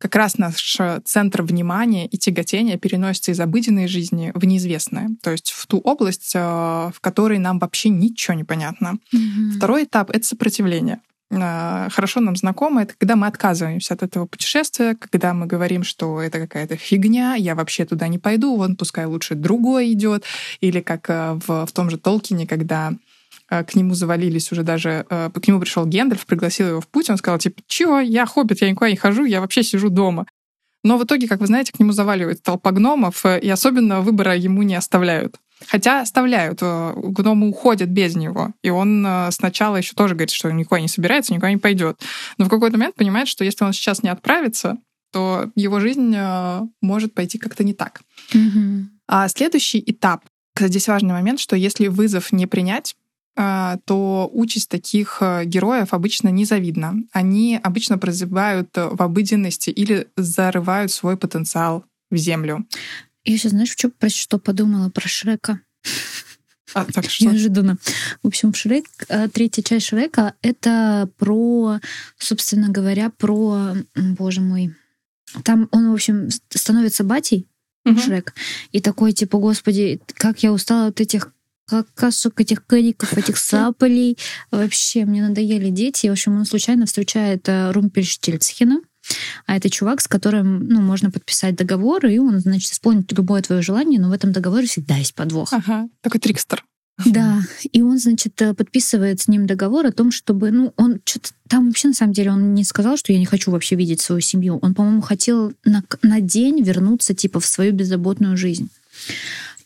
как 0.00 0.16
раз 0.16 0.38
наш 0.38 0.76
э, 0.80 1.00
центр 1.04 1.42
внимания 1.42 2.06
и 2.06 2.16
тяготения 2.16 2.78
переносится 2.78 3.32
из 3.32 3.40
обыденной 3.40 3.86
жизни 3.86 4.32
в 4.34 4.44
неизвестное, 4.46 5.10
то 5.22 5.30
есть 5.30 5.50
в 5.50 5.66
ту 5.66 5.78
область, 5.78 6.32
э, 6.34 6.38
в 6.40 7.00
которой 7.00 7.38
нам 7.38 7.58
вообще 7.58 7.90
ничего 7.90 8.34
не 8.34 8.44
понятно. 8.44 8.98
Мгм. 9.12 9.52
Второй 9.56 9.84
этап— 9.84 10.08
это 10.12 10.24
сопротивление. 10.24 11.00
Э, 11.30 11.88
Хорошо 11.90 12.20
нам 12.20 12.34
знакомо, 12.34 12.82
это 12.82 12.94
когда 12.96 13.14
мы 13.14 13.26
отказываемся 13.26 13.92
от 13.92 14.02
этого 14.02 14.24
путешествия, 14.24 14.96
когда 14.98 15.34
мы 15.34 15.46
говорим, 15.46 15.84
что 15.84 16.22
это 16.22 16.38
какая-то 16.38 16.76
фигня, 16.76 17.34
я 17.34 17.54
вообще 17.54 17.84
туда 17.84 18.08
не 18.08 18.18
пойду, 18.18 18.56
вон 18.56 18.76
пускай 18.76 19.04
лучше 19.04 19.34
другой 19.34 19.92
идет, 19.92 20.24
или 20.62 20.80
как 20.80 21.08
в, 21.08 21.66
в 21.66 21.72
том 21.72 21.90
же 21.90 21.98
Толкине, 21.98 22.46
когда 22.46 22.94
к 23.50 23.74
нему 23.74 23.94
завалились 23.94 24.52
уже 24.52 24.62
даже... 24.62 25.04
э, 25.10 25.30
К 25.30 25.48
нему 25.48 25.60
пришел 25.60 25.84
Гендальф, 25.86 26.24
пригласил 26.26 26.68
его 26.68 26.80
в 26.80 26.88
путь, 26.88 27.10
он 27.10 27.16
сказал, 27.16 27.38
типа, 27.38 27.60
чего, 27.66 28.00
я 28.00 28.26
хоббит, 28.26 28.62
я 28.62 28.70
никуда 28.70 28.90
не 28.90 28.96
хожу, 28.96 29.24
я 29.24 29.40
вообще 29.40 29.62
сижу 29.62 29.88
дома. 29.90 30.26
Но 30.82 30.96
в 30.96 31.04
итоге, 31.04 31.28
как 31.28 31.40
вы 31.40 31.46
знаете, 31.46 31.72
к 31.72 31.78
нему 31.78 31.92
заваливает 31.92 32.42
толпа 32.42 32.70
гномов, 32.70 33.26
э, 33.26 33.40
и 33.40 33.50
особенно 33.50 34.00
выбора 34.00 34.36
ему 34.36 34.62
не 34.62 34.74
оставляют. 34.74 35.36
Хотя 35.66 36.00
оставляют, 36.00 36.60
э, 36.62 36.92
гномы 36.96 37.48
уходят 37.48 37.90
без 37.90 38.16
него. 38.16 38.52
И 38.62 38.70
он 38.70 39.04
э, 39.06 39.30
сначала 39.30 39.76
еще 39.76 39.94
тоже 39.94 40.14
говорит, 40.14 40.30
что 40.30 40.50
никуда 40.50 40.80
не 40.80 40.88
собирается, 40.88 41.34
никуда 41.34 41.50
не 41.50 41.58
пойдет. 41.58 42.00
Но 42.38 42.46
в 42.46 42.48
какой-то 42.48 42.78
момент 42.78 42.94
понимает, 42.94 43.28
что 43.28 43.44
если 43.44 43.64
он 43.64 43.72
сейчас 43.74 44.02
не 44.02 44.08
отправится, 44.08 44.78
то 45.12 45.50
его 45.56 45.80
жизнь 45.80 46.14
э, 46.16 46.60
может 46.80 47.14
пойти 47.14 47.36
как-то 47.36 47.62
не 47.62 47.74
так. 47.74 48.00
Мгм. 48.32 48.90
А 49.06 49.28
следующий 49.28 49.82
этап. 49.84 50.24
Здесь 50.58 50.88
важный 50.88 51.12
момент, 51.12 51.40
что 51.40 51.56
если 51.56 51.88
вызов 51.88 52.32
не 52.32 52.46
принять, 52.46 52.96
то 53.36 54.28
участь 54.32 54.68
таких 54.68 55.18
э, 55.20 55.44
героев 55.44 55.94
обычно 55.94 56.28
незавидна. 56.28 56.96
Они 57.12 57.58
обычно 57.62 57.96
прозябают 57.96 58.76
э, 58.76 58.88
в 58.88 59.00
обыденности 59.02 59.70
или 59.70 60.08
зарывают 60.16 60.90
свой 60.90 61.16
потенциал 61.16 61.84
в 62.10 62.16
землю. 62.16 62.66
Я 63.24 63.38
сейчас, 63.38 63.52
знаешь, 63.52 63.70
что, 63.70 63.88
про 63.90 64.08
что 64.08 64.38
подумала 64.38 64.90
про 64.90 65.08
Шрека? 65.08 65.60
А, 66.74 66.84
так 66.84 67.04
что? 67.10 67.26
Неожиданно. 67.26 67.78
В 68.22 68.26
общем, 68.26 68.52
Шрек, 68.52 68.86
э, 69.08 69.28
третья 69.28 69.62
часть 69.62 69.86
Шрека— 69.86 70.34
это 70.42 71.08
про, 71.18 71.78
собственно 72.18 72.68
говоря, 72.68 73.10
про, 73.10 73.74
боже 73.94 74.40
мой, 74.40 74.74
там 75.44 75.68
он, 75.70 75.90
в 75.90 75.94
общем, 75.94 76.28
становится 76.50 77.04
батей, 77.04 77.46
Мгм. 77.84 77.98
Шрек, 77.98 78.34
и 78.72 78.80
такой, 78.80 79.12
типа, 79.12 79.38
господи, 79.38 80.00
как 80.14 80.42
я 80.42 80.52
устала 80.52 80.88
от 80.88 81.00
этих 81.00 81.32
какашек, 81.70 82.40
этих 82.40 82.66
кэриков, 82.66 83.16
этих 83.16 83.36
саполей. 83.36 84.18
Вообще, 84.50 85.04
мне 85.04 85.22
надоели 85.22 85.70
дети. 85.70 86.06
И, 86.06 86.08
в 86.08 86.12
общем, 86.12 86.36
он 86.36 86.44
случайно 86.44 86.86
встречает 86.86 87.48
э, 87.48 87.70
Румпельштильцхена, 87.72 88.80
а 89.46 89.56
это 89.56 89.70
чувак, 89.70 90.00
с 90.00 90.08
которым 90.08 90.68
ну, 90.68 90.80
можно 90.80 91.10
подписать 91.10 91.56
договор, 91.56 92.06
и 92.06 92.18
он, 92.18 92.40
значит, 92.40 92.72
исполнит 92.72 93.10
любое 93.12 93.42
твое 93.42 93.62
желание, 93.62 94.00
но 94.00 94.08
в 94.08 94.12
этом 94.12 94.32
договоре 94.32 94.66
всегда 94.66 94.96
есть 94.96 95.14
подвох. 95.14 95.52
Ага, 95.52 95.88
такой 96.02 96.20
трикстер. 96.20 96.64
Да, 97.06 97.40
и 97.72 97.80
он, 97.82 97.98
значит, 97.98 98.40
э, 98.42 98.54
подписывает 98.54 99.20
с 99.20 99.28
ним 99.28 99.46
договор 99.46 99.86
о 99.86 99.92
том, 99.92 100.10
чтобы, 100.10 100.50
ну, 100.50 100.72
он 100.76 101.00
что-то 101.04 101.30
там 101.48 101.66
вообще 101.66 101.88
на 101.88 101.94
самом 101.94 102.12
деле 102.12 102.30
он 102.30 102.54
не 102.54 102.62
сказал, 102.64 102.96
что 102.96 103.12
я 103.12 103.18
не 103.18 103.26
хочу 103.26 103.50
вообще 103.50 103.74
видеть 103.74 104.00
свою 104.00 104.20
семью. 104.20 104.58
Он, 104.62 104.74
по-моему, 104.74 105.00
хотел 105.00 105.52
на, 105.64 105.82
на 106.02 106.20
день 106.20 106.62
вернуться 106.62 107.14
типа 107.14 107.40
в 107.40 107.46
свою 107.46 107.72
беззаботную 107.72 108.36
жизнь. 108.36 108.68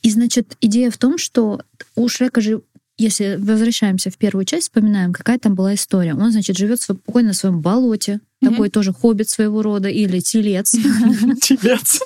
И, 0.05 0.11
значит, 0.11 0.57
идея 0.61 0.91
в 0.91 0.99
том, 0.99 1.19
что 1.19 1.63
у 1.97 2.09
Шрека 2.09 2.41
же 2.41 2.63
если 2.97 3.37
возвращаемся 3.41 4.09
в 4.11 4.17
первую 4.17 4.45
часть, 4.45 4.65
вспоминаем, 4.69 5.13
какая 5.13 5.37
там 5.41 5.57
была 5.57 5.75
история. 5.75 6.15
Он, 6.15 6.31
значит, 6.31 6.57
живет 6.57 6.81
спокойно 6.81 7.29
на 7.29 7.35
своем 7.35 7.61
болоте, 7.61 8.21
Мгм. 8.41 8.53
такой 8.53 8.71
тоже 8.71 8.93
хоббит 8.93 9.29
своего 9.29 9.63
рода 9.63 9.89
или 9.89 10.21
телец 10.21 10.71
Телец. 11.43 12.01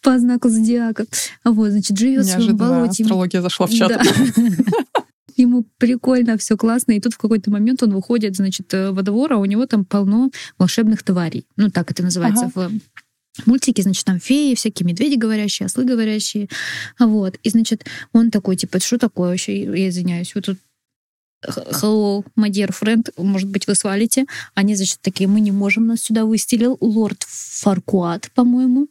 по 0.00 0.16
знаку 0.20 0.48
зодиака. 0.48 1.06
Вот, 1.42 1.70
значит, 1.72 1.98
живет 1.98 2.24
в 2.24 2.30
своем 2.30 2.56
болоте. 2.56 3.02
астрология 3.02 3.40
зашла 3.42 3.66
в 3.66 3.72
чат. 3.74 4.00
Ему 5.36 5.64
прикольно, 5.78 6.36
все 6.36 6.56
классно. 6.56 6.92
И 6.92 7.00
тут 7.00 7.14
в 7.14 7.18
какой-то 7.18 7.50
момент 7.50 7.82
он 7.82 7.92
выходит, 7.92 8.36
значит, 8.36 8.72
э, 8.74 8.90
во 8.92 9.02
двор, 9.02 9.32
а 9.32 9.38
у 9.38 9.44
него 9.46 9.66
там 9.66 9.84
полно 9.84 10.30
волшебных 10.58 11.02
тварей. 11.02 11.46
Ну, 11.56 11.70
так 11.70 11.90
это 11.90 12.02
называется 12.02 12.50
в 12.54 12.70
мультики, 13.46 13.80
значит, 13.80 14.04
там 14.04 14.20
феи, 14.20 14.54
всякие 14.54 14.86
медведи 14.86 15.14
говорящие, 15.14 15.66
ослы 15.66 15.84
говорящие. 15.84 16.48
Вот. 16.98 17.36
И, 17.42 17.50
значит, 17.50 17.84
он 18.12 18.30
такой, 18.30 18.56
типа, 18.56 18.80
что 18.80 18.98
такое 18.98 19.30
вообще? 19.30 19.62
Я 19.62 19.88
извиняюсь, 19.88 20.34
вы 20.34 20.42
тут 20.42 20.58
hello, 21.44 22.24
my 22.38 22.50
dear 22.50 22.70
friend, 22.70 23.12
может 23.16 23.48
быть, 23.48 23.66
вы 23.66 23.74
свалите. 23.74 24.26
Они, 24.54 24.74
значит, 24.76 24.98
такие, 25.00 25.28
мы 25.28 25.40
не 25.40 25.52
можем, 25.52 25.86
нас 25.86 26.02
сюда 26.02 26.24
выстелил 26.24 26.76
лорд 26.80 27.22
Фаркуат, 27.26 28.30
по-моему. 28.34 28.88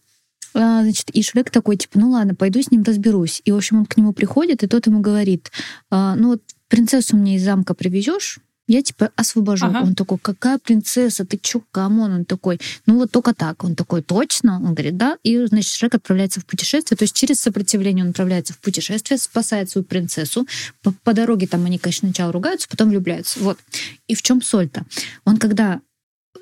А, 0.53 0.83
значит, 0.83 1.09
и 1.11 1.23
Шрек 1.23 1.49
такой, 1.49 1.77
типа, 1.77 1.97
ну 1.97 2.11
ладно, 2.11 2.35
пойду 2.35 2.61
с 2.61 2.71
ним 2.71 2.83
разберусь. 2.83 3.41
И, 3.45 3.51
в 3.51 3.57
общем, 3.57 3.79
он 3.79 3.85
к 3.85 3.95
нему 3.97 4.11
приходит, 4.13 4.63
и 4.63 4.67
тот 4.67 4.87
ему 4.87 4.99
говорит, 4.99 5.51
а, 5.89 6.15
ну 6.15 6.29
вот 6.29 6.41
принцессу 6.67 7.15
мне 7.15 7.35
из 7.35 7.43
замка 7.43 7.73
привезешь, 7.73 8.39
я 8.71 8.81
типа 8.81 9.11
освобожу. 9.15 9.65
Ага. 9.65 9.81
Он 9.81 9.95
такой, 9.95 10.17
какая 10.17 10.57
принцесса, 10.57 11.25
ты 11.25 11.37
чё, 11.37 11.61
come 11.71 11.95
on? 11.95 12.13
Он 12.13 12.25
такой, 12.25 12.59
ну 12.85 12.95
вот 12.95 13.11
только 13.11 13.33
так. 13.33 13.63
Он 13.63 13.75
такой, 13.75 14.01
точно? 14.01 14.55
Он 14.57 14.73
говорит, 14.73 14.97
да. 14.97 15.17
И, 15.23 15.45
значит, 15.45 15.73
Шрек 15.73 15.95
отправляется 15.95 16.39
в 16.39 16.45
путешествие. 16.45 16.97
То 16.97 17.03
есть 17.03 17.15
через 17.15 17.41
сопротивление 17.41 18.05
он 18.05 18.11
отправляется 18.11 18.53
в 18.53 18.59
путешествие, 18.59 19.17
спасает 19.17 19.69
свою 19.69 19.83
принцессу. 19.83 20.47
По, 20.83 20.93
по 21.03 21.13
дороге 21.13 21.47
там 21.47 21.65
они, 21.65 21.77
конечно, 21.77 22.07
сначала 22.07 22.31
ругаются, 22.31 22.69
потом 22.69 22.89
влюбляются. 22.89 23.39
Вот. 23.39 23.59
И 24.07 24.15
в 24.15 24.21
чем 24.21 24.41
соль-то? 24.41 24.85
Он 25.25 25.37
когда 25.37 25.81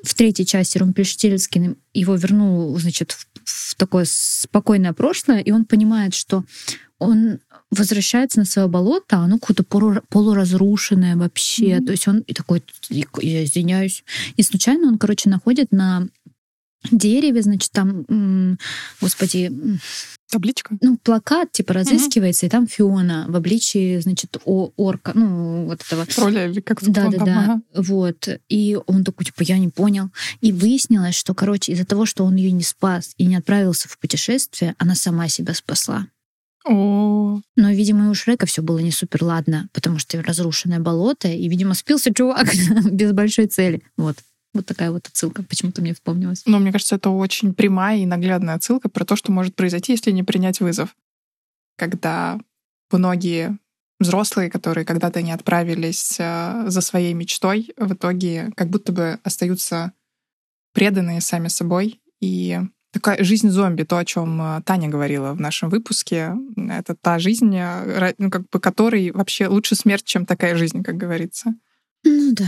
в 0.03 0.13
третьей 0.13 0.45
части 0.45 0.77
Румпельштильцкин 0.77 1.77
его 1.93 2.15
вернул, 2.15 2.77
значит, 2.77 3.11
в, 3.11 3.27
в 3.43 3.75
такое 3.75 4.05
спокойное 4.07 4.93
прошлое, 4.93 5.39
и 5.39 5.51
он 5.51 5.65
понимает, 5.65 6.13
что 6.13 6.45
он 6.99 7.39
возвращается 7.71 8.39
на 8.39 8.45
свое 8.45 8.67
болото, 8.67 9.17
оно 9.17 9.37
какое-то 9.37 9.63
полуразрушенное 10.09 11.15
вообще. 11.15 11.77
Mm-hmm. 11.77 11.85
То 11.85 11.91
есть 11.91 12.07
он 12.07 12.19
и 12.19 12.33
такой, 12.33 12.63
я 12.89 13.43
извиняюсь. 13.43 14.03
И 14.37 14.43
случайно 14.43 14.87
он, 14.87 14.97
короче, 14.97 15.29
находит 15.29 15.71
на 15.71 16.07
дереве, 16.91 17.41
значит, 17.41 17.71
там, 17.71 18.57
господи... 19.01 19.51
Табличка? 20.31 20.77
Ну, 20.81 20.95
плакат, 20.97 21.51
типа, 21.51 21.73
разыскивается, 21.73 22.45
угу. 22.45 22.47
и 22.47 22.51
там 22.51 22.67
Фиона 22.67 23.25
в 23.27 23.35
обличии, 23.35 23.99
значит, 23.99 24.37
о 24.45 24.71
орка, 24.77 25.13
ну, 25.15 25.65
вот 25.65 25.81
этого... 25.81 26.05
Тролля 26.05 26.45
или 26.45 26.61
как 26.61 26.83
Да, 26.83 27.09
да, 27.09 27.25
да. 27.25 27.39
Ага. 27.39 27.61
Вот. 27.73 28.29
И 28.47 28.77
он 28.85 29.03
такой, 29.03 29.25
типа, 29.25 29.41
я 29.41 29.57
не 29.57 29.69
понял. 29.69 30.11
И 30.41 30.51
выяснилось, 30.51 31.15
что, 31.15 31.33
короче, 31.33 31.71
из-за 31.71 31.83
того, 31.83 32.05
что 32.05 32.25
он 32.25 32.35
ее 32.35 32.51
не 32.51 32.61
спас 32.61 33.15
и 33.17 33.25
не 33.25 33.37
отправился 33.37 33.89
в 33.89 33.97
путешествие, 33.97 34.75
она 34.77 34.93
сама 34.93 35.27
себя 35.29 35.55
спасла. 35.55 36.05
О. 36.69 37.41
Но, 37.55 37.71
видимо, 37.71 38.05
и 38.05 38.09
у 38.09 38.13
Шрека 38.13 38.45
все 38.45 38.61
было 38.61 38.77
не 38.77 38.91
супер 38.91 39.23
ладно, 39.23 39.69
потому 39.73 39.97
что 39.97 40.21
разрушенное 40.21 40.79
болото, 40.79 41.27
и, 41.27 41.49
видимо, 41.49 41.73
спился 41.73 42.13
чувак 42.13 42.47
без 42.91 43.11
большой 43.11 43.47
цели. 43.47 43.81
Вот. 43.97 44.17
Вот 44.53 44.65
такая 44.65 44.91
вот 44.91 45.07
отсылка 45.07 45.43
почему-то 45.43 45.81
мне 45.81 45.93
вспомнилась. 45.93 46.43
Но 46.45 46.59
мне 46.59 46.71
кажется, 46.71 46.95
это 46.95 47.09
очень 47.09 47.53
прямая 47.53 47.99
и 47.99 48.05
наглядная 48.05 48.55
отсылка 48.55 48.87
про 48.87 49.03
то, 49.03 49.15
что 49.15 49.31
может 49.31 49.55
произойти, 49.55 49.93
если 49.93 50.11
не 50.11 50.23
принять 50.23 50.59
вызов. 50.59 50.95
Когда 51.75 52.39
многие 52.91 53.57
взрослые, 53.99 54.51
которые 54.51 54.85
когда-то 54.85 55.21
не 55.21 55.31
отправились 55.31 56.17
э, 56.19 56.65
за 56.67 56.81
своей 56.81 57.13
мечтой, 57.13 57.71
в 57.77 57.93
итоге 57.93 58.51
как 58.55 58.69
будто 58.69 58.91
бы 58.91 59.19
остаются 59.23 59.93
преданные 60.73 61.21
сами 61.21 61.47
собой. 61.47 61.99
И 62.21 62.59
такая 62.91 63.23
жизнь 63.23 63.49
зомби, 63.49 63.83
то, 63.83 63.97
о 63.97 64.05
чем 64.05 64.41
э, 64.41 64.61
Таня 64.65 64.89
говорила 64.89 65.33
в 65.33 65.39
нашем 65.39 65.69
выпуске, 65.69 66.33
это 66.55 66.95
та 66.95 67.19
жизнь, 67.19 67.55
э, 67.55 68.13
ну, 68.17 68.29
как 68.29 68.49
бы 68.49 68.59
которой 68.59 69.11
вообще 69.11 69.47
лучше 69.47 69.75
смерть, 69.75 70.05
чем 70.05 70.25
такая 70.25 70.55
жизнь, 70.55 70.83
как 70.83 70.97
говорится. 70.97 71.53
Ну 72.03 72.33
да 72.33 72.47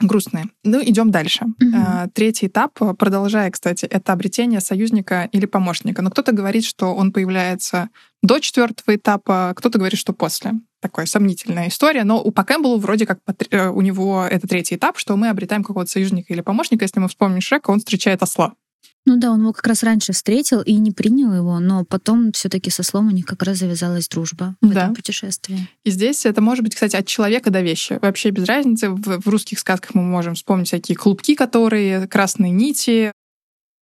грустные. 0.00 0.46
Ну, 0.64 0.82
идем 0.82 1.10
дальше. 1.10 1.44
Угу. 1.60 2.10
Третий 2.14 2.46
этап, 2.46 2.78
продолжая, 2.98 3.50
кстати, 3.50 3.84
это 3.84 4.12
обретение 4.12 4.60
союзника 4.60 5.28
или 5.32 5.46
помощника. 5.46 6.02
Но 6.02 6.10
кто-то 6.10 6.32
говорит, 6.32 6.64
что 6.64 6.94
он 6.94 7.12
появляется 7.12 7.90
до 8.22 8.38
четвертого 8.38 8.96
этапа, 8.96 9.52
кто-то 9.56 9.78
говорит, 9.78 9.98
что 9.98 10.12
после. 10.12 10.52
Такая 10.80 11.06
сомнительная 11.06 11.68
история. 11.68 12.04
Но 12.04 12.22
у 12.22 12.30
Покэмбл 12.30 12.78
вроде 12.78 13.06
как 13.06 13.18
у 13.50 13.80
него 13.80 14.24
это 14.24 14.46
третий 14.46 14.76
этап, 14.76 14.98
что 14.98 15.16
мы 15.16 15.28
обретаем 15.28 15.64
какого-то 15.64 15.90
союзника 15.90 16.32
или 16.32 16.40
помощника. 16.40 16.84
Если 16.84 17.00
мы 17.00 17.08
вспомним 17.08 17.40
Шрека, 17.40 17.70
он 17.70 17.80
встречает 17.80 18.22
осла. 18.22 18.54
Ну 19.08 19.16
да, 19.16 19.30
он 19.32 19.40
его 19.40 19.54
как 19.54 19.66
раз 19.66 19.82
раньше 19.82 20.12
встретил 20.12 20.60
и 20.60 20.74
не 20.74 20.90
принял 20.90 21.32
его, 21.32 21.58
но 21.60 21.82
потом 21.86 22.30
все-таки 22.32 22.68
со 22.68 22.82
слом 22.82 23.08
у 23.08 23.10
них 23.10 23.24
как 23.24 23.42
раз 23.42 23.56
завязалась 23.56 24.06
дружба 24.06 24.54
в 24.60 24.68
да. 24.68 24.82
этом 24.82 24.94
путешествии. 24.94 25.66
И 25.82 25.90
здесь 25.90 26.26
это 26.26 26.42
может 26.42 26.62
быть, 26.62 26.74
кстати, 26.74 26.94
от 26.94 27.06
человека 27.06 27.50
до 27.50 27.62
вещи. 27.62 27.98
Вообще 28.02 28.28
без 28.28 28.44
разницы. 28.44 28.90
В, 28.90 29.20
в 29.20 29.28
русских 29.28 29.60
сказках 29.60 29.94
мы 29.94 30.02
можем 30.02 30.34
вспомнить 30.34 30.66
всякие 30.66 30.94
клубки, 30.94 31.34
которые, 31.34 32.06
красные 32.06 32.52
нити. 32.52 33.12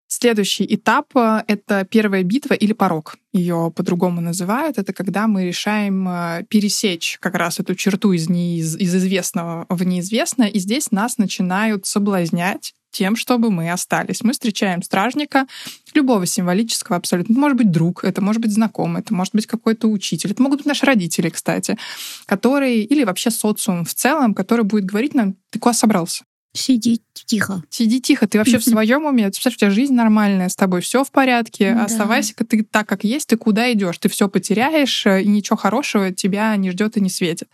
Следующий 0.07 0.65
этап— 0.73 1.11
это 1.49 1.85
первая 1.91 2.23
битва 2.23 2.55
или 2.55 2.73
порог. 2.73 3.17
Ее 3.33 3.73
по-другому 3.75 4.21
называют. 4.21 4.79
Это 4.79 4.93
когда 4.93 5.27
мы 5.27 5.45
решаем 5.45 6.09
э, 6.09 6.45
пересечь 6.49 7.19
как 7.21 7.35
раз 7.35 7.59
эту 7.59 7.75
черту 7.75 8.13
из, 8.13 8.29
неиз... 8.29 8.77
из 8.77 8.95
известного 8.95 9.67
в 9.69 9.83
неизвестное, 9.83 10.47
и 10.47 10.61
здесь 10.61 10.93
нас 10.93 11.19
начинают 11.19 11.85
соблазнять 11.85 12.75
тем, 12.97 13.15
чтобы 13.15 13.51
мы 13.51 13.71
остались. 13.71 14.23
Мы 14.23 14.33
встречаем 14.33 14.83
стражника, 14.83 15.47
любого 15.93 16.25
символического 16.25 16.97
абсолютно. 16.97 17.33
Это 17.33 17.41
может 17.41 17.59
быть 17.59 17.71
друг, 17.71 18.05
это 18.05 18.23
может 18.23 18.41
быть 18.41 18.53
знакомый, 18.53 19.03
это 19.03 19.13
может 19.13 19.35
быть 19.35 19.47
какой-то 19.47 19.89
учитель, 19.89 20.31
это 20.31 20.43
могут 20.43 20.61
быть 20.61 20.67
наши 20.67 20.87
родители, 20.87 21.29
кстати, 21.29 21.77
которые, 22.25 22.85
или 22.85 23.05
вообще 23.05 23.31
социум 23.31 23.85
в 23.85 23.93
целом, 23.93 24.33
который 24.33 24.65
будет 24.65 24.87
говорить 24.87 25.13
нам, 25.13 25.37
ты 25.51 25.59
куда 25.59 25.75
собрался? 25.75 26.25
Сиди 26.55 27.03
тихо. 27.13 27.63
Сиди 27.69 28.01
тихо. 28.01 28.27
Ты 28.27 28.39
вообще 28.39 28.57
в 28.57 28.65
своем 28.65 29.05
уме? 29.05 29.31
Ты 29.31 29.47
у 29.47 29.51
тебя 29.51 29.69
жизнь 29.69 29.93
нормальная, 29.93 30.49
с 30.49 30.57
тобой 30.57 30.81
все 30.81 31.05
в 31.05 31.11
порядке. 31.11 31.75
Да. 31.75 31.85
Оставайся-ка 31.85 32.47
ты 32.47 32.65
так, 32.65 32.89
как 32.89 33.05
есть, 33.05 33.29
ты 33.29 33.37
куда 33.37 33.71
идешь? 33.75 33.99
Ты 33.99 34.09
все 34.09 34.27
потеряешь, 34.27 35.05
э, 35.05 35.23
и 35.23 35.29
ничего 35.29 35.57
хорошего 35.57 36.13
тебя 36.13 36.57
не 36.57 36.71
ждет 36.71 36.97
и 36.97 37.03
не 37.03 37.11
светит. 37.11 37.49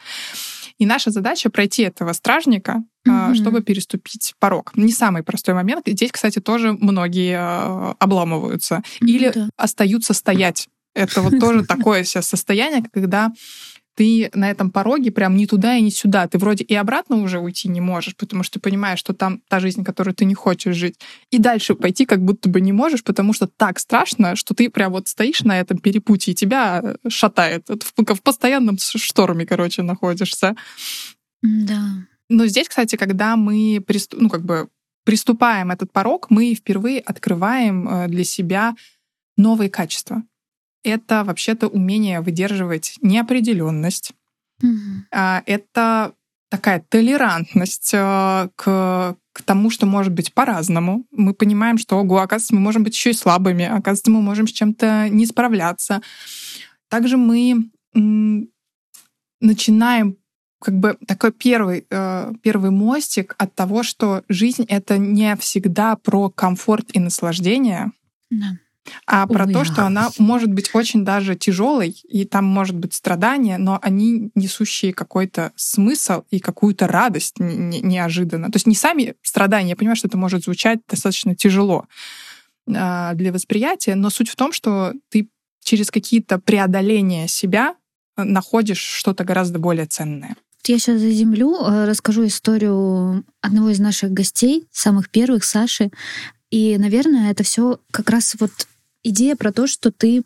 И 0.78 0.86
наша 0.86 1.10
задача 1.10 1.50
пройти 1.50 1.82
этого 1.82 2.12
стражника, 2.12 2.82
mm-hmm. 3.06 3.34
чтобы 3.34 3.62
переступить 3.62 4.34
порог. 4.38 4.72
Не 4.76 4.92
самый 4.92 5.22
простой 5.22 5.54
момент. 5.54 5.86
Здесь, 5.86 6.12
кстати, 6.12 6.40
тоже 6.40 6.72
многие 6.72 7.36
а, 7.38 7.94
обламываются. 7.98 8.82
Или 9.00 9.28
mm-hmm. 9.28 9.50
остаются 9.56 10.14
стоять. 10.14 10.68
Это 10.94 11.22
вот 11.22 11.38
тоже 11.40 11.64
такое 11.64 12.04
сейчас 12.04 12.28
состояние, 12.28 12.84
когда 12.92 13.32
ты 13.94 14.30
на 14.34 14.50
этом 14.50 14.70
пороге 14.70 15.10
прям 15.10 15.36
ни 15.36 15.46
туда 15.46 15.76
и 15.76 15.82
ни 15.82 15.90
сюда. 15.90 16.26
Ты 16.26 16.38
вроде 16.38 16.64
и 16.64 16.74
обратно 16.74 17.16
уже 17.16 17.38
уйти 17.38 17.68
не 17.68 17.80
можешь, 17.80 18.16
потому 18.16 18.42
что 18.42 18.54
ты 18.54 18.60
понимаешь, 18.60 18.98
что 18.98 19.12
там 19.12 19.42
та 19.48 19.60
жизнь, 19.60 19.84
которую 19.84 20.14
ты 20.14 20.24
не 20.24 20.34
хочешь 20.34 20.76
жить. 20.76 20.98
И 21.30 21.38
дальше 21.38 21.74
пойти 21.74 22.06
как 22.06 22.22
будто 22.22 22.48
бы 22.48 22.60
не 22.60 22.72
можешь, 22.72 23.04
потому 23.04 23.32
что 23.32 23.46
так 23.46 23.78
страшно, 23.78 24.34
что 24.36 24.54
ты 24.54 24.70
прям 24.70 24.92
вот 24.92 25.08
стоишь 25.08 25.42
на 25.42 25.60
этом 25.60 25.78
перепутье, 25.78 26.32
и 26.32 26.34
тебя 26.34 26.96
шатает. 27.08 27.68
В, 27.68 28.14
в 28.14 28.22
постоянном 28.22 28.78
шторме, 28.78 29.46
короче, 29.46 29.82
находишься. 29.82 30.56
Да. 31.42 31.80
Но 32.28 32.46
здесь, 32.46 32.68
кстати, 32.68 32.96
когда 32.96 33.36
мы 33.36 33.82
приступ, 33.86 34.20
ну, 34.20 34.30
как 34.30 34.42
бы 34.42 34.68
приступаем 35.04 35.70
этот 35.70 35.92
порог, 35.92 36.30
мы 36.30 36.54
впервые 36.54 37.00
открываем 37.00 37.88
э, 37.88 38.08
для 38.08 38.24
себя 38.24 38.74
новые 39.36 39.68
качества 39.68 40.22
это 40.82 41.24
вообще-то 41.24 41.68
умение 41.68 42.20
выдерживать 42.20 42.96
неопределенность. 43.00 44.12
Mm-hmm. 44.62 45.42
Это 45.46 46.14
такая 46.48 46.84
толерантность 46.88 47.92
а, 47.94 48.50
к, 48.56 49.16
к 49.32 49.42
тому, 49.42 49.70
что 49.70 49.86
может 49.86 50.12
быть 50.12 50.34
по-разному. 50.34 51.06
Мы 51.10 51.32
понимаем, 51.32 51.78
что, 51.78 51.98
ого, 51.98 52.18
оказывается, 52.18 52.54
мы 52.54 52.60
можем 52.60 52.84
быть 52.84 52.94
еще 52.94 53.10
и 53.10 53.14
слабыми, 53.14 53.64
оказывается, 53.64 54.10
мы 54.10 54.20
можем 54.20 54.46
с 54.46 54.52
чем-то 54.52 55.08
не 55.08 55.24
справляться. 55.24 56.02
Также 56.90 57.16
мы 57.16 57.70
начинаем 59.40 60.16
как 60.60 60.78
бы 60.78 60.96
такой 61.06 61.32
первый, 61.32 61.86
э, 61.90 62.32
первый 62.42 62.70
мостик 62.70 63.34
от 63.38 63.54
того, 63.54 63.82
что 63.82 64.22
жизнь— 64.28 64.64
это 64.68 64.96
не 64.96 65.34
всегда 65.36 65.96
про 65.96 66.30
комфорт 66.30 66.90
и 66.92 67.00
наслаждение, 67.00 67.90
да 68.30 68.58
а 69.06 69.26
про 69.26 69.46
Ой, 69.46 69.52
то, 69.52 69.64
что 69.64 69.86
она 69.86 70.10
может 70.18 70.52
быть 70.52 70.70
очень 70.74 71.04
даже 71.04 71.36
тяжелой, 71.36 71.90
и 72.08 72.24
там 72.24 72.44
может 72.44 72.76
быть 72.76 72.94
страдание, 72.94 73.58
но 73.58 73.78
они 73.82 74.30
несущие 74.34 74.92
какой-то 74.92 75.52
смысл 75.56 76.22
и 76.30 76.40
какую-то 76.40 76.86
радость 76.86 77.38
не 77.38 77.80
неожиданно. 77.80 78.50
То 78.50 78.56
есть 78.56 78.66
не 78.66 78.74
сами 78.74 79.14
страдания, 79.22 79.70
я 79.70 79.76
понимаю, 79.76 79.96
что 79.96 80.08
это 80.08 80.18
может 80.18 80.44
звучать 80.44 80.80
достаточно 80.88 81.34
тяжело 81.36 81.86
э, 82.66 83.10
для 83.14 83.32
восприятия, 83.32 83.94
но 83.94 84.10
суть 84.10 84.28
в 84.28 84.36
том, 84.36 84.52
что 84.52 84.92
ты 85.10 85.28
через 85.62 85.90
какие-то 85.90 86.38
преодоления 86.38 87.28
себя 87.28 87.76
э, 88.16 88.24
находишь 88.24 88.80
что-то 88.80 89.24
гораздо 89.24 89.58
более 89.58 89.86
ценное. 89.86 90.36
Я 90.66 90.78
сейчас 90.78 91.00
заземлю, 91.00 91.56
э, 91.56 91.86
расскажу 91.86 92.26
историю 92.26 93.24
одного 93.40 93.70
из 93.70 93.80
наших 93.80 94.12
гостей, 94.12 94.68
самых 94.70 95.10
первых, 95.10 95.44
Саши. 95.44 95.90
И, 96.50 96.76
наверное, 96.78 97.32
это 97.32 97.42
все 97.42 97.80
как 97.90 98.10
раз 98.10 98.36
вот 98.38 98.52
идея 99.02 99.36
про 99.36 99.52
то, 99.52 99.66
что 99.66 99.90
ты 99.90 100.22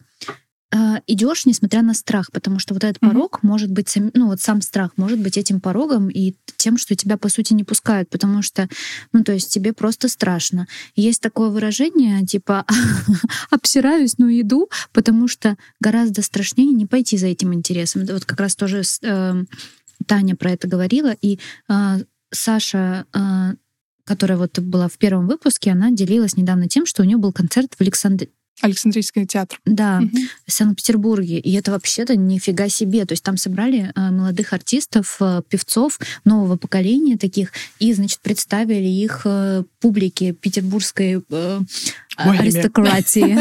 э, 0.73 0.77
идешь, 1.07 1.47
несмотря 1.47 1.83
на 1.83 1.95
страх, 1.95 2.31
потому 2.33 2.59
что 2.59 2.75
вот 2.75 2.85
этот 2.85 3.03
mm-hmm. 3.03 3.09
порог 3.09 3.43
может 3.43 3.71
быть, 3.71 3.97
ну 4.15 4.27
вот 4.27 4.41
сам 4.41 4.61
страх 4.61 4.93
может 4.97 5.19
быть 5.19 5.37
этим 5.37 5.61
порогом 5.61 6.09
и 6.09 6.35
тем, 6.57 6.79
что 6.79 6.95
тебя 6.95 7.17
по 7.17 7.29
сути 7.29 7.55
не 7.55 7.65
пускают, 7.65 8.11
потому 8.11 8.43
что, 8.43 8.69
ну 9.13 9.23
то 9.25 9.33
есть 9.33 9.53
тебе 9.53 9.73
просто 9.73 10.09
страшно. 10.09 10.67
Есть 10.95 11.21
такое 11.21 11.51
выражение 11.51 12.25
типа 12.27 12.67
обсираюсь, 13.51 14.19
но 14.19 14.29
иду, 14.29 14.69
потому 14.93 15.29
что 15.29 15.57
гораздо 15.81 16.23
страшнее 16.23 16.73
не 16.73 16.87
пойти 16.87 17.17
за 17.17 17.29
этим 17.29 17.55
интересом. 17.55 18.05
Вот 18.07 18.25
как 18.25 18.41
раз 18.41 18.57
тоже 18.57 18.83
э, 19.03 19.45
Таня 20.07 20.37
про 20.37 20.53
это 20.53 20.69
говорила 20.69 21.15
и 21.21 21.39
э, 21.69 21.99
Саша 22.33 23.07
э, 23.15 23.55
которая 24.07 24.39
вот 24.39 24.59
была 24.61 24.89
в 24.89 24.99
первом 24.99 25.27
выпуске, 25.27 25.73
она 25.73 25.91
делилась 25.91 26.37
недавно 26.37 26.69
тем, 26.69 26.87
что 26.87 27.03
у 27.03 27.05
нее 27.05 27.17
был 27.17 27.33
концерт 27.33 27.75
в 27.75 27.81
Александре, 27.81 28.29
Александрийский 28.63 29.27
театр. 29.27 29.61
Да, 29.65 30.01
угу. 30.03 30.17
в 30.47 30.53
Санкт-Петербурге. 30.53 31.39
И 31.39 31.53
это 31.55 31.73
вообще-то 31.73 32.17
нифига 32.17 32.69
себе. 32.69 33.05
То 33.05 33.13
есть 33.13 33.23
там 33.23 33.37
собрали 33.37 33.93
э, 33.95 34.11
молодых 34.11 34.53
артистов, 34.53 35.17
э, 35.21 35.43
певцов 35.49 35.99
нового 36.25 36.57
поколения 36.57 37.19
таких, 37.19 37.53
и, 37.79 37.93
значит, 37.93 38.21
представили 38.21 38.89
их 38.89 39.23
э, 39.25 39.65
публике 39.81 40.33
петербургской 40.33 41.23
аристократии. 42.17 43.39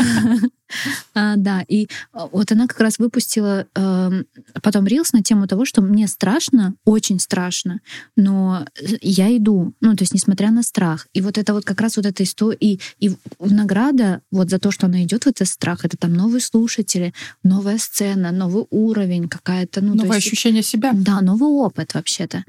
А, 1.17 1.37
да, 1.37 1.63
и 1.67 1.87
а, 2.11 2.27
вот 2.27 2.51
она 2.51 2.67
как 2.67 2.79
раз 2.81 2.99
выпустила 2.99 3.67
э, 3.73 4.23
потом 4.61 4.85
reels 4.85 5.13
на 5.13 5.23
тему 5.23 5.47
того, 5.47 5.63
что 5.63 5.81
мне 5.81 6.07
страшно, 6.07 6.75
очень 6.83 7.19
страшно, 7.19 7.79
но 8.17 8.65
я 9.01 9.35
иду, 9.37 9.73
ну, 9.79 9.95
то 9.95 10.03
есть 10.03 10.13
несмотря 10.13 10.51
на 10.51 10.61
страх. 10.61 11.07
И 11.13 11.21
вот 11.21 11.37
это 11.37 11.53
вот 11.53 11.63
как 11.63 11.79
раз 11.79 11.95
вот 11.95 12.05
эта 12.05 12.23
история, 12.23 12.57
и, 12.59 12.79
и 12.99 13.15
награда 13.39 14.21
вот 14.29 14.49
за 14.49 14.59
то, 14.59 14.71
что 14.71 14.87
она 14.87 15.03
идет 15.03 15.23
в 15.23 15.27
этот 15.27 15.47
страх, 15.47 15.85
это 15.85 15.95
там 15.95 16.13
новые 16.13 16.41
слушатели, 16.41 17.13
новая 17.43 17.77
сцена, 17.77 18.31
новый 18.31 18.65
уровень 18.69 19.29
какая-то. 19.29 19.81
Ну, 19.81 19.95
Новое 19.95 20.17
есть, 20.17 20.27
ощущение 20.27 20.63
себя. 20.63 20.91
Да, 20.93 21.21
новый 21.21 21.49
опыт 21.49 21.93
вообще-то. 21.93 22.43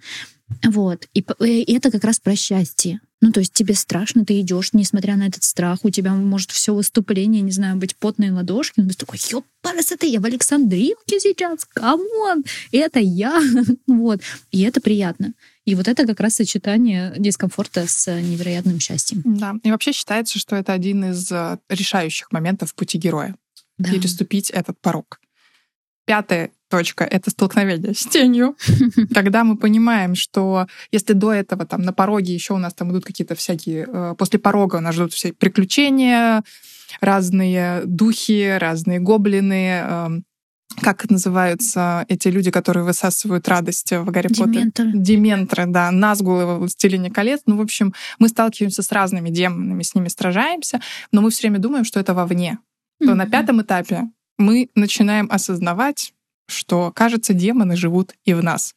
Вот. 0.64 1.08
И, 1.14 1.24
и 1.40 1.72
это 1.74 1.90
как 1.90 2.04
раз 2.04 2.18
про 2.18 2.34
счастье. 2.36 3.00
Ну, 3.22 3.32
то 3.32 3.40
есть 3.40 3.54
тебе 3.54 3.74
страшно, 3.74 4.26
ты 4.26 4.40
идешь, 4.40 4.74
несмотря 4.74 5.16
на 5.16 5.26
этот 5.26 5.42
страх, 5.42 5.84
у 5.84 5.90
тебя 5.90 6.12
может 6.12 6.50
все 6.50 6.74
выступление, 6.74 7.40
не 7.40 7.50
знаю, 7.50 7.76
быть 7.76 7.96
потные 7.96 8.30
ладошки, 8.30 8.80
но 8.80 8.90
ты 8.90 8.94
такой, 8.94 9.18
ёпарас, 9.30 9.90
это 9.90 10.06
я 10.06 10.20
в 10.20 10.26
Александринке 10.26 11.18
сейчас, 11.18 11.64
come 11.64 12.10
on, 12.10 12.44
это 12.72 13.00
я. 13.00 13.40
вот. 13.86 14.20
И 14.50 14.62
это 14.62 14.82
приятно. 14.82 15.32
И 15.64 15.74
вот 15.74 15.88
это 15.88 16.06
как 16.06 16.20
раз 16.20 16.34
сочетание 16.34 17.14
дискомфорта 17.16 17.86
с 17.88 18.06
невероятным 18.20 18.78
счастьем. 18.80 19.22
Да. 19.24 19.56
И 19.62 19.70
вообще 19.70 19.92
считается, 19.92 20.38
что 20.38 20.54
это 20.54 20.72
один 20.74 21.10
из 21.10 21.32
э, 21.32 21.58
решающих 21.70 22.30
моментов 22.32 22.74
пути 22.74 22.98
героя. 22.98 23.34
Да. 23.78 23.90
Переступить 23.90 24.50
этот 24.50 24.78
порог. 24.80 25.20
Пятое 26.06 26.50
точка— 26.68 27.04
это 27.10 27.30
столкновение 27.30 27.94
с 27.94 28.06
тенью, 28.06 28.56
когда 29.14 29.44
мы 29.44 29.56
понимаем, 29.56 30.14
что 30.14 30.66
если 30.90 31.12
до 31.12 31.32
этого 31.32 31.66
там 31.66 31.82
на 31.82 31.92
пороге 31.92 32.32
еще 32.32 32.54
у 32.54 32.58
нас 32.58 32.74
там 32.74 32.90
идут 32.92 33.04
какие-то 33.04 33.34
всякие... 33.34 33.86
Э, 33.88 34.14
после 34.16 34.38
порога 34.38 34.76
у 34.76 34.80
нас 34.80 34.94
ждут 34.94 35.12
все 35.12 35.32
приключения, 35.32 36.42
разные 37.00 37.82
духи, 37.84 38.56
разные 38.58 39.00
гоблины, 39.00 39.82
эм, 39.82 40.24
как 40.80 41.08
называются 41.08 42.04
эти 42.08 42.28
люди, 42.28 42.50
которые 42.50 42.84
высасывают 42.84 43.48
радость 43.48 43.92
в 43.92 44.04
Гарри 44.10 44.28
Поттере? 44.28 44.70
Дементоры, 44.94 45.66
да. 45.66 45.90
Назгулы 45.90 46.44
в 46.46 46.58
«Властелине 46.58 47.10
колец». 47.10 47.42
Ну, 47.46 47.56
в 47.56 47.60
общем, 47.60 47.94
мы 48.18 48.28
сталкиваемся 48.28 48.82
с 48.82 48.92
разными 48.92 49.30
демонами, 49.30 49.82
с 49.82 49.94
ними 49.94 50.08
сражаемся, 50.08 50.80
но 51.12 51.22
мы 51.22 51.30
все 51.30 51.42
время 51.42 51.58
думаем, 51.60 51.84
что 51.84 51.98
это 51.98 52.14
вовне. 52.14 52.58
То 52.98 53.14
на 53.14 53.26
пятом 53.26 53.62
этапе 53.62 54.10
мы 54.38 54.70
начинаем 54.74 55.28
осознавать, 55.30 56.12
что, 56.48 56.92
кажется, 56.92 57.34
демоны 57.34 57.76
живут 57.76 58.14
и 58.24 58.34
в 58.34 58.42
нас. 58.42 58.74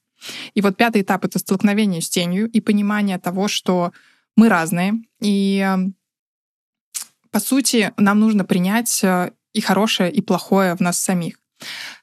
И 0.54 0.62
вот 0.62 0.78
пятый 0.78 1.02
этап— 1.02 1.26
это 1.26 1.40
столкновение 1.40 2.02
с 2.02 2.10
тенью 2.10 2.50
и 2.50 2.60
понимание 2.62 3.20
того, 3.20 3.48
что 3.48 3.92
мы 4.36 4.50
разные. 4.50 4.94
И, 5.22 5.60
эм, 5.60 5.96
по 7.32 7.40
сути, 7.40 7.94
нам 7.98 8.20
нужно 8.20 8.44
принять 8.44 9.04
э, 9.04 9.32
и 9.54 9.62
хорошее, 9.62 10.12
и 10.12 10.22
плохое 10.22 10.76
в 10.76 10.80
нас 10.82 11.00
самих. 11.00 11.39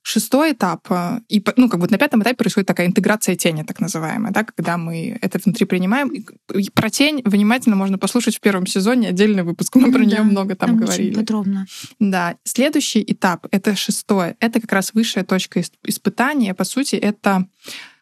Шестой 0.02 0.52
этап, 0.52 0.86
э, 0.90 1.20
и, 1.28 1.44
ну, 1.56 1.68
как 1.68 1.80
бы 1.80 1.88
на 1.88 1.98
пятом 1.98 2.22
этапе 2.22 2.36
происходит 2.36 2.68
такая 2.68 2.86
интеграция 2.86 3.36
тени, 3.36 3.62
так 3.62 3.80
называемая, 3.80 4.32
да, 4.32 4.44
когда 4.44 4.76
мы 4.76 5.18
это 5.20 5.38
внутри 5.44 5.66
принимаем. 5.66 6.08
И 6.08 6.70
про 6.70 6.90
тень 6.90 7.22
внимательно 7.24 7.76
можно 7.76 7.98
послушать 7.98 8.36
в 8.36 8.40
первом 8.40 8.66
сезоне 8.66 9.08
отдельный 9.08 9.42
выпуск, 9.42 9.74
мы 9.76 9.90
про 9.90 9.98
да, 9.98 10.04
нее 10.04 10.22
много 10.22 10.54
там, 10.54 10.70
там 10.70 10.78
говорили. 10.78 11.10
Очень 11.10 11.20
подробно. 11.20 11.66
Да. 11.98 12.36
Следующий 12.44 13.04
этап, 13.06 13.46
это 13.50 13.74
шестое, 13.74 14.36
это 14.40 14.60
как 14.60 14.72
раз 14.72 14.94
высшая 14.94 15.24
точка 15.24 15.62
испытания. 15.84 16.54
По 16.54 16.64
сути, 16.64 16.96
это 16.96 17.46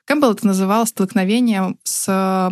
Кэмпбелл 0.05 0.33
это 0.33 0.47
называл 0.47 0.87
столкновением 0.87 1.79
с 1.83 2.51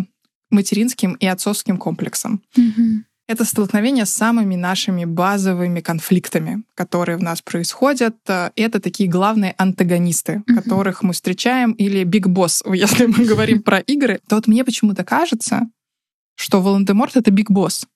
материнским 0.50 1.14
и 1.14 1.26
отцовским 1.26 1.78
комплексом. 1.78 2.42
Угу 2.56 3.04
это 3.32 3.44
столкновение 3.44 4.04
с 4.04 4.10
самыми 4.10 4.56
нашими 4.56 5.04
базовыми 5.04 5.80
конфликтами, 5.80 6.62
которые 6.74 7.16
в 7.16 7.22
нас 7.22 7.42
происходят. 7.42 8.16
Это 8.26 8.80
такие 8.80 9.08
главные 9.08 9.54
антагонисты, 9.58 10.32
mm-hmm. 10.32 10.54
которых 10.54 11.02
мы 11.02 11.12
встречаем, 11.12 11.72
или 11.72 12.04
Big 12.04 12.28
Boss, 12.28 12.62
если 12.72 13.06
мы 13.06 13.24
говорим 13.24 13.62
про 13.62 13.78
игры. 13.78 14.20
То 14.28 14.36
вот 14.36 14.46
мне 14.46 14.64
почему-то 14.64 15.04
кажется, 15.04 15.62
что 16.36 16.60
Волан-де-Морт— 16.60 17.12
это 17.16 17.30
Big 17.30 17.50
Boss. 17.50 17.86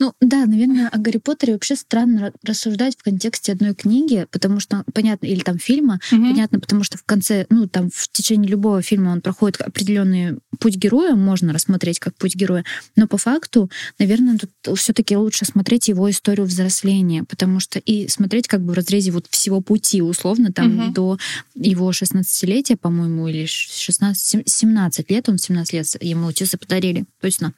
Ну 0.00 0.14
да, 0.22 0.46
наверное, 0.46 0.88
о 0.88 0.96
Гарри 0.96 1.18
Поттере 1.18 1.52
вообще 1.52 1.76
странно 1.76 2.32
рассуждать 2.42 2.96
в 2.96 3.02
контексте 3.02 3.52
одной 3.52 3.74
книги, 3.74 4.26
потому 4.30 4.58
что, 4.58 4.82
понятно, 4.94 5.26
или 5.26 5.40
там 5.40 5.58
фильма, 5.58 6.00
mm-hmm. 6.10 6.30
понятно, 6.30 6.58
потому 6.58 6.84
что 6.84 6.96
в 6.96 7.04
конце, 7.04 7.44
ну 7.50 7.68
там 7.68 7.90
в 7.92 8.08
течение 8.10 8.50
любого 8.50 8.80
фильма 8.80 9.10
он 9.10 9.20
проходит 9.20 9.60
определенный 9.60 10.38
путь 10.58 10.76
героя, 10.76 11.14
можно 11.14 11.52
рассмотреть 11.52 11.98
как 11.98 12.14
путь 12.14 12.34
героя, 12.34 12.64
но 12.96 13.06
по 13.06 13.18
факту, 13.18 13.70
наверное, 13.98 14.38
тут 14.38 14.78
все-таки 14.78 15.18
лучше 15.18 15.44
смотреть 15.44 15.88
его 15.88 16.10
историю 16.10 16.46
взросления, 16.46 17.24
потому 17.24 17.60
что 17.60 17.78
и 17.78 18.08
смотреть 18.08 18.48
как 18.48 18.62
бы 18.62 18.72
в 18.72 18.76
разрезе 18.76 19.10
вот 19.10 19.26
всего 19.28 19.60
пути, 19.60 20.00
условно, 20.00 20.50
там 20.50 20.80
mm-hmm. 20.80 20.92
до 20.94 21.18
его 21.54 21.90
16-летия, 21.90 22.78
по-моему, 22.78 23.28
или 23.28 23.44
16, 23.44 24.48
17 24.48 25.10
лет, 25.10 25.28
он 25.28 25.36
17 25.36 25.74
лет 25.74 25.86
ему 26.00 26.32
часы 26.32 26.56
подарили, 26.56 27.04
точно. 27.20 27.52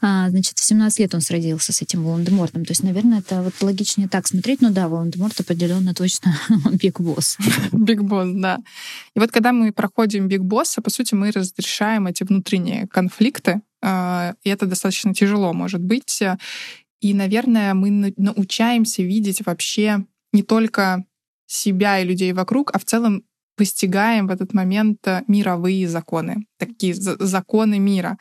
А, 0.00 0.30
значит, 0.30 0.56
в 0.56 0.64
17 0.64 1.00
лет 1.00 1.14
он 1.16 1.20
этим 1.82 2.04
Волан-де-Мортом. 2.04 2.64
То 2.64 2.72
есть, 2.72 2.82
наверное, 2.82 3.20
это 3.20 3.42
вот 3.42 3.54
логичнее 3.60 4.08
так 4.08 4.26
смотреть. 4.26 4.60
Ну 4.60 4.70
да, 4.70 4.88
Волан-де-Морт 4.88 5.40
определенно 5.40 5.94
точно 5.94 6.36
Big 6.72 7.00
Boss. 7.00 7.36
Big 7.72 8.02
Boss, 8.02 8.28
да. 8.34 8.58
И 9.14 9.20
вот 9.20 9.30
когда 9.30 9.52
мы 9.52 9.72
проходим 9.72 10.28
Big 10.28 10.42
Boss 10.42 10.69
а, 10.69 10.82
по 10.82 10.90
сути, 10.90 11.14
мы 11.14 11.30
разрешаем 11.30 12.06
эти 12.06 12.22
внутренние 12.22 12.86
конфликты, 12.86 13.62
а, 13.82 14.34
и 14.42 14.50
это 14.50 14.66
достаточно 14.66 15.14
тяжело, 15.14 15.52
может 15.52 15.80
быть. 15.80 16.22
И, 17.00 17.14
наверное, 17.14 17.74
мы 17.74 18.12
научаемся 18.16 19.02
видеть 19.02 19.44
вообще 19.46 20.04
не 20.32 20.42
только 20.42 21.04
себя 21.46 21.98
и 22.00 22.04
людей 22.04 22.32
вокруг, 22.32 22.70
а 22.74 22.78
в 22.78 22.84
целом 22.84 23.24
постигаем 23.56 24.26
в 24.26 24.30
этот 24.30 24.54
момент 24.54 25.06
мировые 25.26 25.88
законы, 25.88 26.46
такие 26.58 26.94
законы 26.94 27.78
мира. 27.78 28.18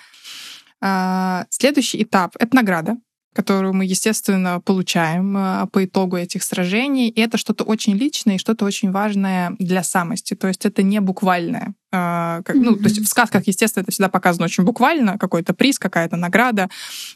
А, 0.82 1.46
следующий 1.50 2.04
этап— 2.04 2.36
это 2.40 2.56
награда 2.56 2.98
которую 3.34 3.74
мы, 3.74 3.86
естественно, 3.86 4.60
получаем 4.60 5.38
э, 5.38 5.68
по 5.72 5.86
итогу 5.86 6.18
этих 6.18 6.44
сражений. 6.44 7.10
И 7.10 7.22
это 7.22 7.38
что-то 7.38 7.64
очень 7.64 7.96
личное 7.96 8.36
и 8.36 8.40
что-то 8.40 8.66
очень 8.66 8.92
важное 8.92 9.56
для 9.60 9.84
самости. 9.84 10.34
То 10.36 10.48
есть 10.48 10.66
это 10.66 10.82
не 10.82 11.00
буквальное. 11.00 11.74
Э, 11.92 12.42
ну, 12.54 12.76
то 12.76 12.86
есть 12.86 13.00
в 13.00 13.08
сказках, 13.08 13.48
естественно, 13.48 13.84
это 13.84 13.92
всегда 13.92 14.10
показано 14.10 14.46
очень 14.46 14.64
буквально, 14.64 15.18
какой-то 15.18 15.54
приз, 15.54 15.78
какая-то 15.78 16.18
награда. 16.18 16.70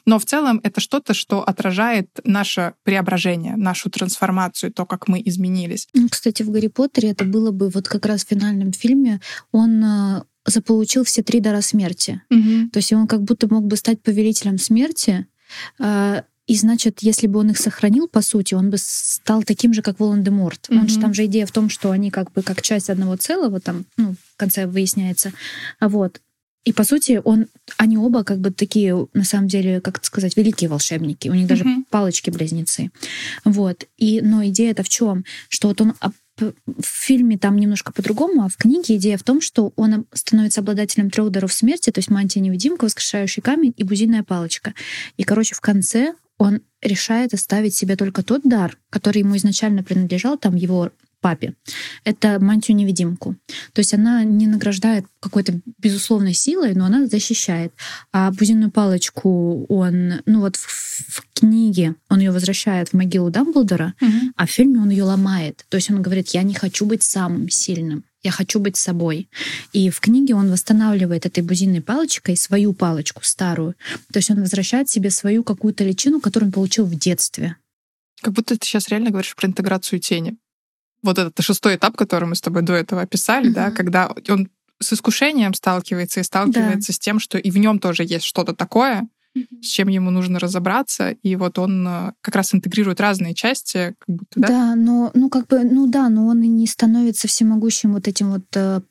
Но 0.05 0.19
в 0.19 0.25
целом 0.25 0.59
это 0.63 0.79
что-то, 0.81 1.13
что 1.13 1.41
отражает 1.41 2.09
наше 2.23 2.73
преображение, 2.83 3.55
нашу 3.55 3.89
трансформацию, 3.89 4.71
то, 4.71 4.85
как 4.85 5.07
мы 5.07 5.21
изменились. 5.25 5.87
Ну, 5.93 6.09
кстати, 6.09 6.43
в 6.43 6.51
Гарри 6.51 6.67
Поттере 6.67 7.09
это 7.09 7.25
было 7.25 7.51
бы 7.51 7.69
вот 7.69 7.87
как 7.87 8.05
раз 8.05 8.23
в 8.23 8.29
финальном 8.29 8.71
фильме. 8.71 9.19
Он 9.51 9.83
э, 9.83 10.23
заполучил 10.45 11.03
все 11.03 11.23
три 11.23 11.39
дара 11.39 11.61
смерти. 11.61 12.21
Угу. 12.29 12.69
То 12.71 12.77
есть 12.77 12.93
он 12.93 13.07
как 13.07 13.23
будто 13.23 13.47
мог 13.51 13.65
бы 13.65 13.77
стать 13.77 14.01
повелителем 14.01 14.57
смерти, 14.57 15.27
и 16.45 16.55
значит, 16.55 16.99
если 17.01 17.27
бы 17.27 17.39
он 17.39 17.51
их 17.51 17.57
сохранил, 17.57 18.07
по 18.07 18.21
сути, 18.21 18.53
он 18.53 18.69
бы 18.69 18.77
стал 18.77 19.43
таким 19.43 19.73
же, 19.73 19.81
как 19.81 19.99
Волан-де-Морт. 19.99 20.67
Mm-hmm. 20.67 20.79
Он 20.79 20.89
же, 20.89 20.99
там 20.99 21.13
же 21.13 21.25
идея 21.25 21.45
в 21.45 21.51
том, 21.51 21.69
что 21.69 21.91
они 21.91 22.11
как 22.11 22.33
бы 22.33 22.41
как 22.41 22.61
часть 22.61 22.89
одного 22.89 23.15
целого, 23.15 23.61
там, 23.61 23.85
ну, 23.95 24.15
в 24.33 24.37
конце 24.37 24.67
выясняется. 24.67 25.31
А 25.79 25.87
вот. 25.87 26.19
И 26.65 26.73
по 26.73 26.83
сути, 26.83 27.21
он, 27.23 27.47
они 27.77 27.97
оба 27.97 28.23
как 28.23 28.39
бы 28.39 28.51
такие, 28.51 29.07
на 29.13 29.23
самом 29.23 29.47
деле, 29.47 29.81
как 29.81 29.97
это 29.97 30.05
сказать, 30.05 30.35
великие 30.35 30.69
волшебники. 30.69 31.29
У 31.29 31.33
них 31.33 31.47
даже 31.47 31.63
mm-hmm. 31.63 31.85
палочки-близнецы. 31.89 32.91
Вот. 33.45 33.85
И, 33.97 34.21
но 34.21 34.45
идея 34.47 34.71
это 34.71 34.83
в 34.83 34.89
чем? 34.89 35.23
Что 35.47 35.69
вот 35.69 35.79
он 35.81 35.93
в 36.37 36.85
фильме 36.85 37.37
там 37.37 37.57
немножко 37.57 37.91
по-другому, 37.91 38.43
а 38.43 38.49
в 38.49 38.57
книге 38.57 38.95
идея 38.95 39.17
в 39.17 39.23
том, 39.23 39.41
что 39.41 39.71
он 39.75 40.05
становится 40.13 40.61
обладателем 40.61 41.09
трех 41.09 41.29
даров 41.29 41.53
смерти, 41.53 41.91
то 41.91 41.99
есть 41.99 42.09
мантия 42.09 42.41
невидимка, 42.41 42.85
воскрешающий 42.85 43.41
камень 43.41 43.73
и 43.77 43.83
бузинная 43.83 44.23
палочка. 44.23 44.73
И, 45.17 45.23
короче, 45.23 45.55
в 45.55 45.61
конце 45.61 46.15
он 46.37 46.61
решает 46.81 47.33
оставить 47.33 47.75
себе 47.75 47.95
только 47.95 48.23
тот 48.23 48.41
дар, 48.43 48.77
который 48.89 49.19
ему 49.19 49.37
изначально 49.37 49.83
принадлежал, 49.83 50.37
там 50.37 50.55
его 50.55 50.91
папе. 51.23 51.53
Это 52.03 52.37
мантию-невидимку. 52.39 53.35
То 53.71 53.79
есть 53.79 53.93
она 53.93 54.25
не 54.25 54.45
награждает 54.45 55.05
какой-то 55.21 55.61
безусловной 55.79 56.33
силой, 56.33 56.73
но 56.75 56.85
она 56.85 57.07
защищает. 57.07 57.73
А 58.11 58.29
бузинную 58.31 58.71
палочку 58.71 59.65
он, 59.69 60.21
ну 60.25 60.41
вот 60.41 60.57
в, 60.57 60.67
в 60.67 61.23
книге 61.33 61.95
он 62.09 62.19
ее 62.19 62.31
возвращает 62.31 62.89
в 62.89 62.93
могилу 62.93 63.31
Дамблдора, 63.31 63.93
угу. 64.01 64.11
а 64.35 64.45
в 64.45 64.51
фильме 64.51 64.79
он 64.79 64.89
ее 64.89 65.03
ломает. 65.03 65.65
То 65.69 65.77
есть 65.77 65.89
он 65.89 66.01
говорит, 66.01 66.29
я 66.29 66.43
не 66.43 66.53
хочу 66.53 66.85
быть 66.85 67.03
самым 67.03 67.49
сильным. 67.49 68.03
Я 68.21 68.31
хочу 68.31 68.59
быть 68.59 68.75
собой. 68.75 69.29
И 69.73 69.89
в 69.89 69.99
книге 70.01 70.35
он 70.35 70.51
восстанавливает 70.51 71.25
этой 71.25 71.43
бузинной 71.43 71.81
палочкой 71.81 72.35
свою 72.35 72.73
палочку 72.73 73.21
старую. 73.23 73.75
То 74.11 74.19
есть 74.19 74.29
он 74.29 74.41
возвращает 74.41 74.89
себе 74.89 75.09
свою 75.09 75.43
какую-то 75.43 75.85
личину, 75.85 76.19
которую 76.19 76.49
он 76.49 76.53
получил 76.53 76.85
в 76.85 76.95
детстве. 76.95 77.55
Как 78.21 78.33
будто 78.33 78.57
ты 78.57 78.65
сейчас 78.65 78.87
реально 78.87 79.09
говоришь 79.09 79.35
про 79.35 79.47
интеграцию 79.47 79.99
тени 79.99 80.37
вот 81.03 81.19
этот 81.19 81.39
шестой 81.43 81.75
этап, 81.75 81.95
который 81.95 82.27
мы 82.27 82.35
с 82.35 82.41
тобой 82.41 82.61
до 82.61 82.73
этого 82.73 83.01
описали, 83.01 83.47
угу. 83.47 83.55
да, 83.55 83.71
когда 83.71 84.11
он 84.29 84.49
с 84.79 84.93
искушением 84.93 85.53
сталкивается 85.53 86.19
и 86.19 86.23
сталкивается 86.23 86.91
да. 86.91 86.95
с 86.95 86.99
тем, 86.99 87.19
что 87.19 87.37
и 87.37 87.51
в 87.51 87.57
нем 87.57 87.79
тоже 87.79 88.03
есть 88.03 88.25
что-то 88.25 88.53
такое, 88.53 89.07
с 89.61 89.67
чем 89.67 89.87
ему 89.87 90.11
нужно 90.11 90.39
разобраться, 90.39 91.11
и 91.11 91.35
вот 91.35 91.57
он 91.57 91.87
э, 91.87 92.11
как 92.21 92.35
раз 92.35 92.53
интегрирует 92.53 93.01
разные 93.01 93.33
части, 93.33 93.95
как 93.97 94.15
будто, 94.15 94.39
да? 94.39 94.47
Да, 94.47 94.75
но, 94.75 95.11
ну, 95.15 95.29
как 95.29 95.47
бы, 95.47 95.63
ну 95.63 95.87
да, 95.87 96.09
но 96.09 96.27
он 96.27 96.43
и 96.43 96.47
не 96.47 96.67
становится 96.67 97.27
всемогущим 97.27 97.93
вот 97.93 98.07
этим 98.07 98.31
вот 98.31 98.43
Э, 98.55 98.81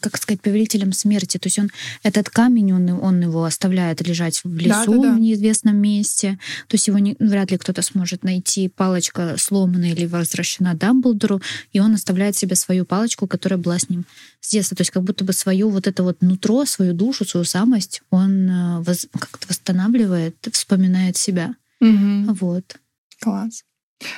как 0.00 0.16
сказать, 0.16 0.40
повелителем 0.40 0.92
смерти. 0.92 1.38
То 1.38 1.46
есть 1.46 1.58
он 1.58 1.70
этот 2.02 2.30
камень, 2.30 2.72
он, 2.72 2.88
он 2.90 3.20
его 3.20 3.44
оставляет 3.44 4.06
лежать 4.06 4.40
в 4.44 4.56
лесу 4.56 4.92
да, 4.92 4.98
да, 4.98 5.02
да. 5.02 5.14
в 5.14 5.20
неизвестном 5.20 5.76
месте. 5.76 6.38
То 6.68 6.74
есть 6.74 6.88
его 6.88 6.98
не, 6.98 7.16
вряд 7.18 7.50
ли 7.50 7.58
кто-то 7.58 7.82
сможет 7.82 8.24
найти. 8.24 8.68
Палочка 8.68 9.36
сломана 9.38 9.90
или 9.90 10.06
возвращена 10.06 10.74
Дамблдору, 10.74 11.40
и 11.72 11.80
он 11.80 11.94
оставляет 11.94 12.36
себе 12.36 12.56
свою 12.56 12.84
палочку, 12.84 13.26
которая 13.26 13.58
была 13.58 13.78
с 13.78 13.88
ним 13.88 14.04
с 14.40 14.50
детства. 14.50 14.76
То 14.76 14.82
есть 14.82 14.90
как 14.90 15.02
будто 15.02 15.24
бы 15.24 15.32
свою 15.32 15.68
вот 15.70 15.86
это 15.86 16.02
вот 16.02 16.22
нутро, 16.22 16.64
свою 16.64 16.92
душу, 16.94 17.24
свою 17.24 17.44
самость 17.44 18.02
он 18.10 18.50
э, 18.50 18.80
воз, 18.80 19.06
как-то 19.12 19.46
восстанавливает, 19.48 20.36
вспоминает 20.52 21.16
себя. 21.16 21.54
Угу. 21.80 22.34
Вот. 22.34 22.76
Класс. 23.20 23.64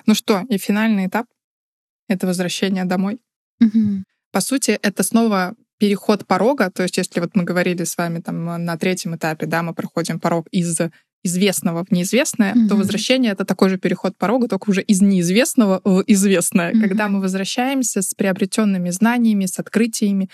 Ну 0.06 0.14
что, 0.14 0.42
и 0.48 0.58
финальный 0.58 1.06
этап— 1.06 1.26
это 2.08 2.26
возвращение 2.26 2.84
домой. 2.84 3.20
Угу. 3.60 4.04
По 4.36 4.42
сути, 4.42 4.78
это 4.82 5.02
снова 5.02 5.54
переход 5.78 6.26
порога, 6.26 6.70
то 6.70 6.82
есть 6.82 6.98
если 6.98 7.20
вот 7.20 7.30
мы 7.32 7.44
говорили 7.44 7.84
с 7.84 7.96
вами 7.96 8.20
там 8.20 8.44
на 8.44 8.76
третьем 8.76 9.16
этапе, 9.16 9.46
да, 9.46 9.62
мы 9.62 9.72
проходим 9.72 10.20
порог 10.20 10.46
из 10.50 10.78
известного 11.24 11.86
в 11.86 11.90
неизвестное, 11.90 12.52
mm-hmm. 12.52 12.68
то 12.68 12.76
возвращение 12.76 13.32
это 13.32 13.46
такой 13.46 13.70
же 13.70 13.78
переход 13.78 14.18
порога, 14.18 14.46
только 14.46 14.68
уже 14.68 14.82
из 14.82 15.00
неизвестного 15.00 15.80
в 15.84 16.04
известное, 16.06 16.70
mm-hmm. 16.70 16.80
когда 16.82 17.08
мы 17.08 17.22
возвращаемся 17.22 18.02
с 18.02 18.12
приобретенными 18.12 18.90
знаниями, 18.90 19.46
с 19.46 19.58
открытиями, 19.58 20.28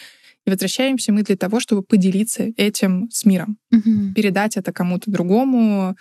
и 0.45 0.51
возвращаемся 0.51 1.12
мы 1.12 1.23
для 1.23 1.37
того, 1.37 1.61
чтобы 1.61 1.85
поделиться 1.85 2.51
этим 2.57 3.09
с 3.12 3.25
миром, 3.25 3.57
mm-hmm. 3.73 4.15
передать 4.15 4.57
это 4.57 4.73
кому-то 4.73 5.12
другому 5.12 5.97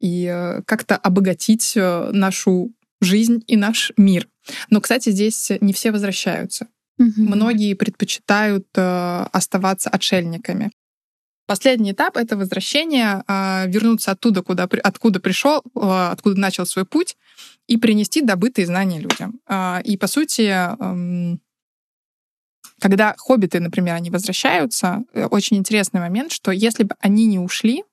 и 0.00 0.24
э, 0.24 0.62
как-то 0.66 0.96
обогатить 0.96 1.74
э, 1.76 2.10
нашу 2.12 2.72
жизнь 3.00 3.44
и 3.46 3.56
наш 3.56 3.92
мир. 3.96 4.26
Но, 4.68 4.80
кстати, 4.80 5.10
здесь 5.10 5.52
не 5.60 5.72
все 5.72 5.92
возвращаются. 5.92 6.66
Угу. 6.98 7.12
Многие 7.16 7.74
предпочитают 7.74 8.66
э, 8.74 9.26
оставаться 9.32 9.90
отшельниками. 9.90 10.70
Последний 11.46 11.92
этап— 11.92 12.16
это 12.18 12.36
возвращение, 12.36 13.22
э, 13.28 13.68
вернуться 13.68 14.12
оттуда, 14.12 14.42
куда, 14.42 14.68
откуда 14.82 15.20
пришел, 15.20 15.62
э, 15.74 16.08
откуда 16.12 16.40
начал 16.40 16.66
свой 16.66 16.84
путь, 16.84 17.16
и 17.66 17.76
принести 17.76 18.22
добытые 18.22 18.66
знания 18.66 18.98
людям. 19.00 19.40
Э, 19.48 19.80
и, 19.82 19.96
по 19.96 20.06
сути, 20.06 20.42
э, 20.42 21.36
когда 22.80 23.14
хоббиты, 23.18 23.60
например, 23.60 23.94
они 23.94 24.10
возвращаются, 24.10 25.04
э, 25.12 25.26
очень 25.26 25.56
интересный 25.56 26.00
момент, 26.00 26.32
что 26.32 26.50
если 26.50 26.84
бы 26.84 26.94
они 27.00 27.26
не 27.26 27.38
ушли, 27.38 27.84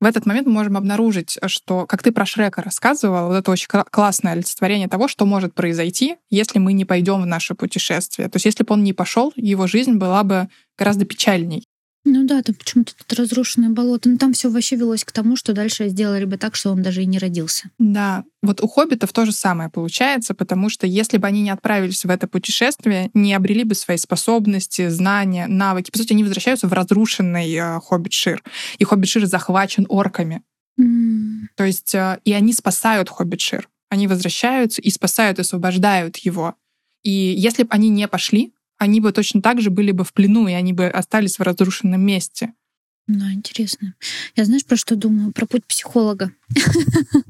в 0.00 0.04
этот 0.06 0.24
момент 0.24 0.46
мы 0.46 0.54
можем 0.54 0.76
обнаружить, 0.76 1.38
что, 1.46 1.86
как 1.86 2.02
ты 2.02 2.10
про 2.10 2.24
Шрека 2.24 2.62
рассказывала, 2.62 3.28
вот 3.28 3.34
это 3.34 3.50
очень 3.50 3.68
классное 3.68 4.32
олицетворение 4.32 4.88
того, 4.88 5.08
что 5.08 5.26
может 5.26 5.54
произойти, 5.54 6.16
если 6.30 6.58
мы 6.58 6.72
не 6.72 6.86
пойдем 6.86 7.20
в 7.20 7.26
наше 7.26 7.54
путешествие. 7.54 8.28
То 8.28 8.36
есть 8.36 8.46
если 8.46 8.64
бы 8.64 8.72
он 8.72 8.82
не 8.82 8.94
пошел, 8.94 9.32
его 9.36 9.66
жизнь 9.66 9.94
была 9.94 10.24
бы 10.24 10.48
гораздо 10.78 11.04
печальней. 11.04 11.64
Ну 12.04 12.26
да, 12.26 12.42
там 12.42 12.54
почему-то 12.54 12.94
тут 12.96 13.12
разрушенное 13.18 13.68
болото. 13.68 14.08
Но 14.08 14.14
ну, 14.14 14.18
там 14.18 14.32
все 14.32 14.50
вообще 14.50 14.76
велось 14.76 15.04
к 15.04 15.12
тому, 15.12 15.36
что 15.36 15.52
дальше 15.52 15.88
сделали 15.88 16.24
бы 16.24 16.38
так, 16.38 16.54
что 16.54 16.72
он 16.72 16.82
даже 16.82 17.02
и 17.02 17.06
не 17.06 17.18
родился. 17.18 17.70
Да, 17.78 18.24
вот 18.42 18.62
у 18.62 18.68
хоббитов 18.68 19.12
то 19.12 19.26
же 19.26 19.32
самое 19.32 19.68
получается, 19.68 20.32
потому 20.32 20.70
что 20.70 20.86
если 20.86 21.18
бы 21.18 21.26
они 21.26 21.42
не 21.42 21.50
отправились 21.50 22.04
в 22.04 22.10
это 22.10 22.26
путешествие, 22.26 23.10
не 23.12 23.34
обрели 23.34 23.64
бы 23.64 23.74
свои 23.74 23.98
способности, 23.98 24.88
знания, 24.88 25.46
навыки, 25.46 25.90
по 25.90 25.98
сути, 25.98 26.14
они 26.14 26.24
возвращаются 26.24 26.68
в 26.68 26.72
разрушенный 26.72 27.52
э, 27.52 27.80
хоббит-шир. 27.80 28.42
И 28.78 28.84
хоббит-шир 28.84 29.26
захвачен 29.26 29.84
орками. 29.90 30.42
Mm. 30.80 31.48
То 31.54 31.64
есть 31.64 31.94
э, 31.94 32.18
и 32.24 32.32
они 32.32 32.54
спасают 32.54 33.10
хоббит-шир. 33.10 33.68
Они 33.90 34.06
возвращаются 34.06 34.80
и 34.80 34.88
спасают, 34.88 35.38
освобождают 35.38 36.16
его. 36.18 36.54
И 37.02 37.10
если 37.10 37.64
бы 37.64 37.70
они 37.72 37.90
не 37.90 38.08
пошли, 38.08 38.54
они 38.80 39.00
бы 39.00 39.12
точно 39.12 39.42
так 39.42 39.60
же 39.60 39.70
были 39.70 39.92
бы 39.92 40.04
в 40.04 40.12
плену, 40.14 40.48
и 40.48 40.54
они 40.54 40.72
бы 40.72 40.86
остались 40.86 41.38
в 41.38 41.42
разрушенном 41.42 42.00
месте. 42.00 42.54
Да, 43.06 43.32
интересно. 43.32 43.94
Я 44.36 44.44
знаешь, 44.44 44.64
про 44.64 44.76
что 44.76 44.94
думаю? 44.94 45.32
Про 45.32 45.44
путь 45.44 45.64
психолога. 45.66 46.32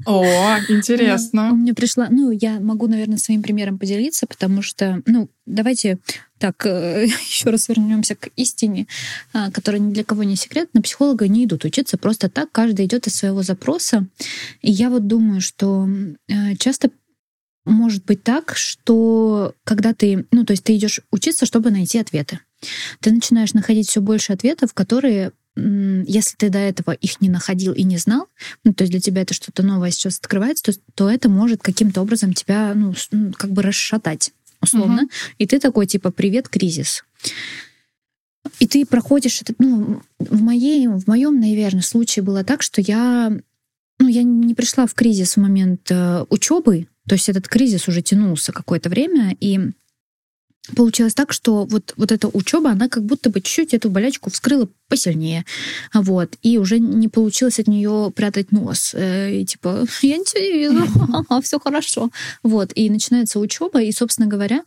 О, 0.05 0.23
интересно. 0.69 1.51
У 1.51 1.55
меня 1.55 1.73
пришла, 1.73 2.07
ну, 2.09 2.31
я 2.31 2.59
могу, 2.59 2.87
наверное, 2.87 3.17
своим 3.17 3.41
примером 3.41 3.79
поделиться, 3.79 4.27
потому 4.27 4.61
что, 4.61 5.01
ну, 5.07 5.29
давайте 5.45 5.97
так 6.37 6.65
э, 6.65 7.05
еще 7.27 7.49
раз 7.49 7.67
вернемся 7.67 8.15
к 8.15 8.29
истине, 8.35 8.87
а, 9.33 9.51
которая 9.51 9.81
ни 9.81 9.91
для 9.91 10.03
кого 10.03 10.23
не 10.23 10.35
секрет. 10.35 10.69
На 10.73 10.81
психолога 10.81 11.27
не 11.27 11.45
идут 11.45 11.65
учиться 11.65 11.97
просто 11.97 12.29
так, 12.29 12.51
каждый 12.51 12.85
идет 12.85 13.07
из 13.07 13.15
своего 13.15 13.41
запроса. 13.41 14.07
И 14.61 14.71
я 14.71 14.89
вот 14.89 15.07
думаю, 15.07 15.41
что 15.41 15.89
э, 16.29 16.55
часто 16.57 16.91
может 17.65 18.05
быть 18.05 18.23
так, 18.23 18.55
что 18.55 19.53
когда 19.63 19.93
ты, 19.93 20.25
ну, 20.31 20.45
то 20.45 20.51
есть 20.51 20.63
ты 20.63 20.75
идешь 20.75 21.01
учиться, 21.11 21.45
чтобы 21.45 21.71
найти 21.71 21.99
ответы. 21.99 22.39
Ты 22.99 23.11
начинаешь 23.11 23.53
находить 23.53 23.89
все 23.89 24.01
больше 24.01 24.33
ответов, 24.33 24.73
которые 24.73 25.31
если 25.55 26.37
ты 26.37 26.49
до 26.49 26.59
этого 26.59 26.91
их 26.91 27.19
не 27.19 27.29
находил 27.29 27.73
и 27.73 27.83
не 27.83 27.97
знал, 27.97 28.27
ну, 28.63 28.73
то 28.73 28.83
есть 28.83 28.91
для 28.91 29.01
тебя 29.01 29.21
это 29.21 29.33
что-то 29.33 29.63
новое 29.63 29.91
сейчас 29.91 30.17
открывается, 30.17 30.63
то, 30.63 30.79
то 30.95 31.09
это 31.09 31.27
может 31.27 31.61
каким-то 31.61 32.01
образом 32.01 32.33
тебя, 32.33 32.73
ну, 32.73 32.93
как 33.35 33.51
бы 33.51 33.61
расшатать, 33.61 34.31
условно. 34.61 35.03
Угу. 35.03 35.11
И 35.39 35.47
ты 35.47 35.59
такой, 35.59 35.87
типа, 35.87 36.11
привет, 36.11 36.47
кризис. 36.47 37.03
И 38.59 38.67
ты 38.67 38.85
проходишь 38.85 39.41
это, 39.41 39.53
ну, 39.59 40.01
в 40.19 40.41
моей, 40.41 40.87
в 40.87 41.05
моем, 41.07 41.39
наверное, 41.39 41.81
случае 41.81 42.23
было 42.23 42.45
так, 42.45 42.61
что 42.61 42.79
я, 42.79 43.31
ну, 43.99 44.07
я 44.07 44.23
не 44.23 44.55
пришла 44.55 44.87
в 44.87 44.93
кризис 44.93 45.35
в 45.35 45.41
момент 45.41 45.91
э, 45.91 46.25
учебы, 46.29 46.87
то 47.07 47.15
есть 47.15 47.29
этот 47.29 47.47
кризис 47.47 47.87
уже 47.87 48.01
тянулся 48.01 48.51
какое-то 48.51 48.89
время, 48.89 49.35
и 49.39 49.71
получилось 50.75 51.13
так, 51.13 51.33
что 51.33 51.65
вот, 51.65 51.93
вот 51.97 52.11
эта 52.11 52.27
учеба, 52.27 52.71
она 52.71 52.87
как 52.87 53.03
будто 53.03 53.29
бы 53.29 53.41
чуть-чуть 53.41 53.73
эту 53.73 53.89
болячку 53.89 54.29
вскрыла 54.29 54.69
посильнее. 54.87 55.45
Вот. 55.93 56.37
И 56.43 56.57
уже 56.57 56.79
не 56.79 57.07
получилось 57.07 57.59
от 57.59 57.67
нее 57.67 58.11
прятать 58.15 58.51
нос. 58.51 58.93
Э, 58.93 59.33
и 59.33 59.45
типа, 59.45 59.85
я 60.01 60.17
ничего 60.17 60.41
не 60.41 60.51
вижу, 60.51 61.41
все 61.41 61.59
хорошо. 61.59 62.09
Вот. 62.43 62.71
И 62.75 62.89
начинается 62.89 63.39
учеба, 63.39 63.81
и, 63.81 63.91
собственно 63.91 64.27
говоря, 64.27 64.63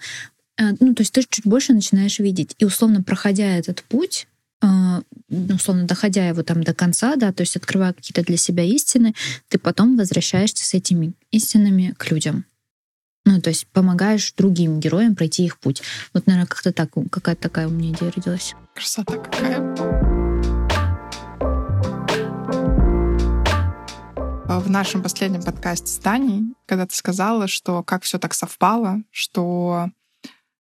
э, 0.58 0.72
ну, 0.80 0.94
то 0.94 1.02
есть 1.02 1.12
ты 1.12 1.22
чуть 1.28 1.46
больше 1.46 1.72
начинаешь 1.72 2.18
видеть. 2.18 2.54
И, 2.58 2.64
условно, 2.64 3.02
проходя 3.02 3.56
этот 3.56 3.82
путь, 3.82 4.26
а, 4.26 4.33
ну, 4.64 5.54
условно, 5.54 5.84
доходя 5.84 6.26
его 6.28 6.42
там 6.42 6.62
до 6.62 6.74
конца, 6.74 7.16
да, 7.16 7.32
то 7.32 7.42
есть 7.42 7.56
открывая 7.56 7.92
какие-то 7.92 8.22
для 8.22 8.36
себя 8.36 8.64
истины, 8.64 9.14
ты 9.48 9.58
потом 9.58 9.96
возвращаешься 9.96 10.64
с 10.64 10.74
этими 10.74 11.12
истинами 11.30 11.94
к 11.98 12.10
людям. 12.10 12.44
Ну, 13.26 13.40
то 13.40 13.48
есть 13.48 13.66
помогаешь 13.68 14.32
другим 14.32 14.80
героям 14.80 15.16
пройти 15.16 15.44
их 15.44 15.58
путь. 15.58 15.82
Вот, 16.12 16.26
наверное, 16.26 16.46
как-то 16.46 16.72
так, 16.72 16.90
какая-то 17.10 17.42
такая 17.42 17.68
у 17.68 17.70
меня 17.70 17.92
идея 17.92 18.12
родилась. 18.12 18.54
Красота 18.74 19.16
какая. 19.16 19.60
В 24.46 24.70
нашем 24.70 25.02
последнем 25.02 25.42
подкасте 25.42 25.86
с 25.86 25.96
Таней, 25.98 26.54
когда 26.66 26.86
ты 26.86 26.94
сказала, 26.94 27.48
что 27.48 27.82
как 27.82 28.02
все 28.02 28.18
так 28.18 28.34
совпало, 28.34 29.02
что 29.10 29.88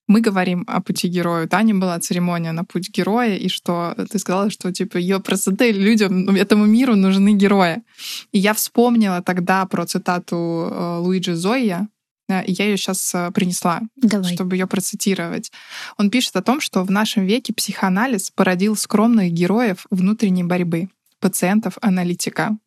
мы 0.08 0.22
говорим 0.22 0.64
о 0.68 0.82
пути 0.82 1.08
героя. 1.08 1.48
Таня 1.48 1.76
была 1.76 2.00
церемония 2.00 2.52
на 2.52 2.66
путь 2.66 2.90
героя, 2.90 3.38
и 3.38 3.48
что 3.48 3.96
ты 4.12 4.20
сказала, 4.20 4.50
что 4.50 4.72
типа 4.72 4.98
ее 4.98 5.22
красоты 5.22 5.72
людям, 5.72 6.26
ну, 6.26 6.36
этому 6.36 6.66
миру 6.66 6.96
нужны 6.96 7.34
герои. 7.34 7.84
И 8.32 8.40
я 8.40 8.54
вспомнила 8.54 9.22
тогда 9.22 9.66
про 9.66 9.86
цитату 9.86 10.36
э, 10.36 10.98
Луиджи 11.00 11.36
Зоя, 11.36 11.88
э, 12.28 12.44
и 12.46 12.52
я 12.52 12.66
ее 12.66 12.78
сейчас 12.78 13.16
э, 13.16 13.32
принесла, 13.32 13.82
Давай. 13.96 14.34
чтобы 14.34 14.56
ее 14.56 14.68
процитировать. 14.68 15.52
Он 15.98 16.10
пишет 16.10 16.36
о 16.36 16.44
том, 16.44 16.60
что 16.60 16.84
в 16.84 16.92
нашем 16.92 17.26
веке 17.26 17.54
психоанализ 17.54 18.32
породил 18.32 18.76
скромных 18.76 19.32
героев 19.32 19.86
внутренней 19.90 20.44
борьбы, 20.44 20.90
пациентов-аналитика. 21.22 22.58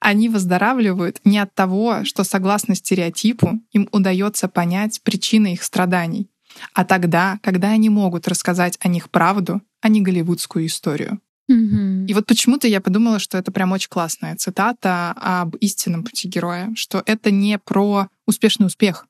Они 0.00 0.28
выздоравливают 0.28 1.20
не 1.24 1.38
от 1.38 1.54
того, 1.54 2.04
что 2.04 2.22
согласно 2.24 2.74
стереотипу 2.74 3.60
им 3.72 3.88
удается 3.90 4.48
понять 4.48 5.00
причины 5.02 5.54
их 5.54 5.64
страданий, 5.64 6.28
а 6.74 6.84
тогда, 6.84 7.38
когда 7.42 7.70
они 7.70 7.88
могут 7.88 8.28
рассказать 8.28 8.78
о 8.80 8.88
них 8.88 9.10
правду, 9.10 9.62
а 9.80 9.88
не 9.88 10.00
голливудскую 10.00 10.66
историю. 10.66 11.20
Мгм. 11.48 12.06
И 12.06 12.14
вот 12.14 12.26
почему-то 12.26 12.68
я 12.68 12.80
подумала, 12.80 13.18
что 13.18 13.38
это 13.38 13.50
прям 13.50 13.72
очень 13.72 13.88
классная 13.88 14.36
цитата 14.36 15.12
об 15.16 15.56
истинном 15.56 16.04
пути 16.04 16.28
героя, 16.28 16.70
что 16.74 17.02
это 17.06 17.30
не 17.30 17.58
про 17.58 18.08
успешный 18.26 18.66
успех, 18.66 19.06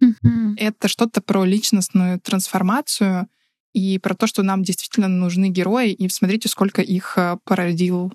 Мгм. 0.00 0.54
это 0.58 0.88
что-то 0.88 1.20
про 1.20 1.44
личностную 1.44 2.20
трансформацию 2.20 3.28
и 3.72 3.98
про 3.98 4.14
то, 4.14 4.26
что 4.26 4.42
нам 4.42 4.62
действительно 4.62 5.08
нужны 5.08 5.48
герои, 5.48 5.92
и 5.92 6.08
смотрите, 6.08 6.48
сколько 6.48 6.80
их 6.80 7.14
э, 7.16 7.38
породил 7.44 8.12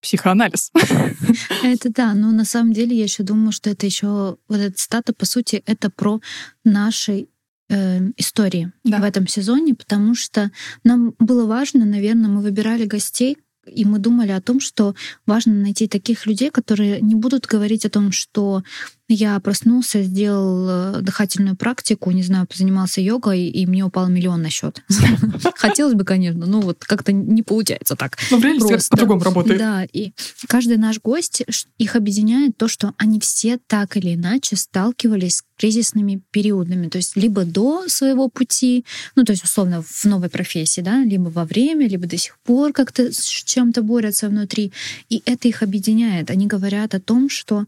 психоанализ. 0.00 0.72
Это 1.62 1.90
да, 1.90 2.14
но 2.14 2.32
на 2.32 2.44
самом 2.44 2.72
деле 2.72 2.96
я 2.96 3.04
еще 3.04 3.22
думаю, 3.22 3.52
что 3.52 3.70
это 3.70 3.86
еще 3.86 4.36
вот 4.48 4.58
эта 4.58 4.76
цитата, 4.76 5.14
по 5.14 5.24
сути, 5.26 5.62
это 5.64 5.90
про 5.90 6.20
наши 6.64 7.28
э, 7.72 8.10
истории 8.16 8.72
Да. 8.84 8.98
в 8.98 9.04
этом 9.04 9.26
сезоне, 9.26 9.74
потому 9.74 10.14
что 10.14 10.50
нам 10.84 11.14
было 11.18 11.46
важно, 11.46 11.84
наверное, 11.84 12.30
мы 12.30 12.42
выбирали 12.42 12.84
гостей, 12.86 13.36
и 13.66 13.84
мы 13.84 13.98
думали 13.98 14.32
о 14.32 14.40
том, 14.40 14.58
что 14.60 14.94
важно 15.26 15.54
найти 15.54 15.86
таких 15.86 16.26
людей, 16.26 16.50
которые 16.50 17.00
не 17.00 17.14
будут 17.14 17.46
говорить 17.46 17.86
о 17.86 17.90
том, 17.90 18.10
что 18.12 18.62
я 19.12 19.38
проснулся, 19.40 20.02
сделал 20.02 20.96
э, 20.96 21.00
дыхательную 21.02 21.56
практику, 21.56 22.10
не 22.10 22.22
знаю, 22.22 22.46
позанимался 22.46 23.00
йогой, 23.00 23.46
и 23.48 23.66
мне 23.66 23.84
упал 23.84 24.08
миллион 24.08 24.42
на 24.42 24.50
счет. 24.50 24.82
Хотелось 25.54 25.94
бы, 25.94 26.04
конечно, 26.04 26.46
но 26.46 26.60
вот 26.60 26.84
как-то 26.84 27.12
не 27.12 27.42
получается 27.42 27.96
так. 27.96 28.18
Но 28.30 28.38
в 28.38 28.44
реальности 28.44 28.88
по-другому 28.90 29.22
работает. 29.22 29.58
Да, 29.58 29.84
и 29.84 30.12
каждый 30.48 30.76
наш 30.76 31.00
гость, 31.00 31.42
их 31.78 31.96
объединяет 31.96 32.56
то, 32.56 32.68
что 32.68 32.94
они 32.96 33.20
все 33.20 33.58
так 33.66 33.96
или 33.96 34.14
иначе 34.14 34.56
сталкивались 34.56 35.36
с 35.36 35.44
кризисными 35.56 36.20
периодами. 36.30 36.88
То 36.88 36.98
есть 36.98 37.16
либо 37.16 37.44
до 37.44 37.88
своего 37.88 38.28
пути, 38.28 38.84
ну, 39.14 39.24
то 39.24 39.32
есть 39.32 39.44
условно 39.44 39.82
в 39.82 40.04
новой 40.04 40.28
профессии, 40.28 40.80
да, 40.80 41.04
либо 41.04 41.28
во 41.28 41.44
время, 41.44 41.86
либо 41.86 42.06
до 42.06 42.16
сих 42.16 42.38
пор 42.40 42.72
как-то 42.72 43.12
с 43.12 43.22
чем-то 43.22 43.82
борются 43.82 44.28
внутри. 44.28 44.72
И 45.08 45.22
это 45.24 45.48
их 45.48 45.62
объединяет. 45.62 46.30
Они 46.30 46.46
говорят 46.46 46.94
о 46.94 47.00
том, 47.00 47.28
что 47.28 47.66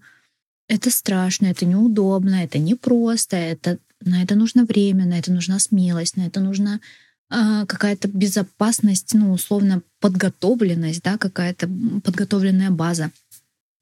это 0.68 0.90
страшно, 0.90 1.46
это 1.46 1.66
неудобно, 1.66 2.42
это 2.44 2.59
непросто, 2.59 3.37
это, 3.37 3.79
на 4.00 4.22
это 4.22 4.35
нужно 4.35 4.64
время, 4.64 5.05
на 5.05 5.18
это 5.18 5.33
нужна 5.33 5.59
смелость, 5.59 6.16
на 6.16 6.22
это 6.27 6.40
нужна 6.40 6.81
а, 7.31 7.66
какая-то 7.66 8.09
безопасность, 8.09 9.14
ну, 9.14 9.33
условно, 9.33 9.83
подготовленность, 10.00 11.03
да, 11.03 11.18
какая-то 11.18 11.68
подготовленная 12.03 12.70
база. 12.70 13.11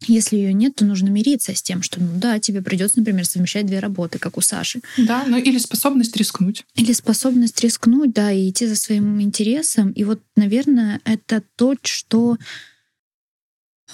Если 0.08 0.36
ее 0.36 0.52
нет, 0.52 0.74
то 0.74 0.84
нужно 0.84 1.08
мириться 1.08 1.54
с 1.54 1.62
тем, 1.62 1.80
что, 1.80 2.00
ну 2.00 2.08
да, 2.16 2.40
тебе 2.40 2.60
придется, 2.60 2.98
например, 2.98 3.24
совмещать 3.24 3.66
две 3.66 3.78
работы, 3.78 4.18
как 4.18 4.36
у 4.36 4.40
Саши. 4.40 4.80
Да, 4.98 5.24
ну 5.28 5.36
или 5.36 5.58
способность 5.58 6.16
рискнуть. 6.16 6.64
Или 6.74 6.92
способность 6.92 7.60
рискнуть, 7.60 8.12
да, 8.12 8.32
и 8.32 8.50
идти 8.50 8.66
за 8.66 8.74
своим 8.74 9.20
интересом. 9.20 9.92
И 9.92 10.02
вот, 10.02 10.20
наверное, 10.34 11.00
это 11.04 11.42
то, 11.54 11.76
что 11.82 12.36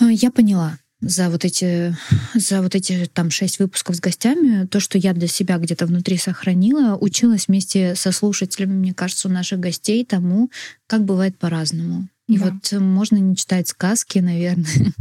э, 0.01 0.07
я 0.11 0.31
поняла 0.31 0.79
за 1.01 1.31
вот 1.31 1.45
эти, 1.45 1.97
за 2.35 2.61
вот 2.63 2.75
эти 2.75 3.09
там 3.13 3.31
шесть 3.31 3.59
выпусков 3.61 3.97
с 3.97 4.01
гостями, 4.01 4.67
то, 4.67 4.81
что 4.81 4.99
я 4.99 5.13
для 5.13 5.29
себя 5.29 5.59
где-то 5.59 5.87
внутри 5.87 6.17
сохранила, 6.19 6.97
училась 6.97 7.47
вместе 7.49 7.95
со 7.95 8.11
слушателями, 8.13 8.75
мне 8.75 8.95
кажется, 8.95 9.29
у 9.29 9.31
наших 9.31 9.61
гостей 9.61 10.05
тому, 10.05 10.51
как 10.87 11.05
бывает 11.05 11.39
по-разному. 11.39 12.09
И 12.27 12.37
Да. 12.37 12.51
вот 12.51 12.73
э, 12.73 12.79
можно 12.79 13.17
не 13.17 13.37
читать 13.37 13.69
сказки, 13.69 14.19
наверное. 14.21 14.93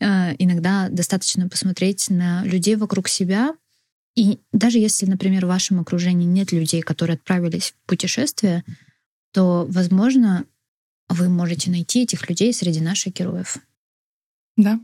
Э, 0.00 0.34
Иногда 0.38 0.88
достаточно 0.90 1.48
посмотреть 1.48 2.10
на 2.10 2.44
людей 2.44 2.76
вокруг 2.76 3.08
себя. 3.08 3.54
И 4.16 4.38
даже 4.52 4.78
если, 4.78 5.06
например, 5.06 5.46
в 5.46 5.48
вашем 5.48 5.80
окружении 5.80 6.26
нет 6.26 6.52
людей, 6.52 6.82
которые 6.82 7.14
отправились 7.14 7.72
в 7.72 7.88
путешествие, 7.88 8.64
то, 9.32 9.66
возможно, 9.68 10.44
вы 11.08 11.28
можете 11.28 11.70
найти 11.70 12.02
этих 12.02 12.28
людей 12.28 12.52
среди 12.52 12.80
наших 12.80 13.14
героев. 13.14 13.58
Да, 14.56 14.78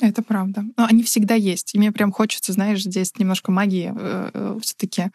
это 0.00 0.22
правда. 0.22 0.64
Но 0.76 0.86
они 0.86 1.02
всегда 1.02 1.34
есть. 1.34 1.74
И 1.74 1.78
мне 1.78 1.92
прям 1.92 2.12
хочется, 2.12 2.52
знаешь, 2.52 2.82
здесь 2.82 3.12
немножко 3.18 3.52
магии. 3.52 3.92
Все-таки 4.60 5.10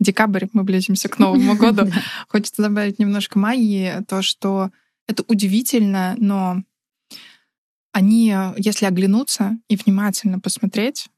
декабрь, 0.00 0.46
мы 0.52 0.64
близимся 0.64 1.08
к 1.08 1.18
Новому 1.18 1.54
году. 1.56 1.90
Хочется 2.28 2.62
добавить 2.62 2.98
немножко 2.98 3.38
магии. 3.38 4.04
То, 4.06 4.22
что 4.22 4.70
это 5.06 5.24
удивительно, 5.26 6.14
но 6.18 6.62
они, 7.92 8.32
э, 8.32 8.54
если 8.56 8.86
оглянуться 8.86 9.58
и 9.68 9.76
внимательно 9.76 10.38
посмотреть, 10.38 11.08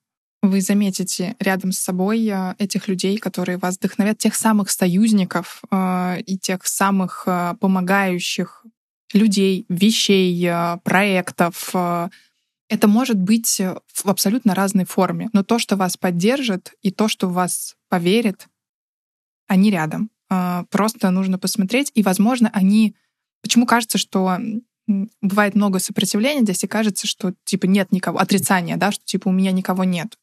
вы 0.42 0.62
заметите 0.62 1.37
рядом 1.38 1.72
с 1.72 1.78
собой 1.78 2.26
э, 2.26 2.54
этих 2.59 2.88
людей, 2.88 3.18
которые 3.18 3.59
вас 3.59 3.76
вдохновят, 3.76 4.18
тех 4.18 4.35
самых 4.35 4.70
союзников 4.70 5.62
э, 5.70 6.20
и 6.24 6.38
тех 6.38 6.66
самых 6.66 7.24
э, 7.26 7.56
помогающих 7.61 8.64
людей, 9.12 9.66
вещей, 9.68 10.46
э, 10.46 10.78
проектов. 10.85 11.74
Это 12.70 12.87
может 12.87 13.18
быть 13.18 13.59
э, 13.61 13.76
в 13.92 14.06
абсолютно 14.06 14.54
разной 14.54 14.85
форме, 14.85 15.28
но 15.33 15.42
то, 15.42 15.59
что 15.59 15.76
вас 15.76 15.96
поддержит 15.96 16.72
и 16.83 16.92
то, 16.92 17.09
что 17.09 17.28
в 17.28 17.33
вас 17.33 17.76
поверит, 17.88 18.46
они 19.48 19.72
рядом. 19.72 20.09
Э, 20.30 20.64
Просто 20.70 21.11
нужно 21.11 21.37
посмотреть, 21.38 21.90
и, 21.94 22.02
возможно, 22.02 22.48
они... 22.54 22.94
Почему 23.42 23.66
кажется, 23.66 23.98
что 23.98 24.38
бывает 25.20 25.56
много 25.56 25.80
сопротивления 25.80 26.42
здесь, 26.42 26.62
и 26.62 26.68
кажется, 26.68 27.09
что 27.09 27.35
типа 27.44 27.66
нет 27.66 27.90
никого, 27.90 28.18
отрицания, 28.18 28.76
да, 28.76 28.92
что 28.92 29.04
типа 29.04 29.28
у 29.28 29.33
меня 29.33 29.50
никого 29.50 29.83
нет. 29.83 30.18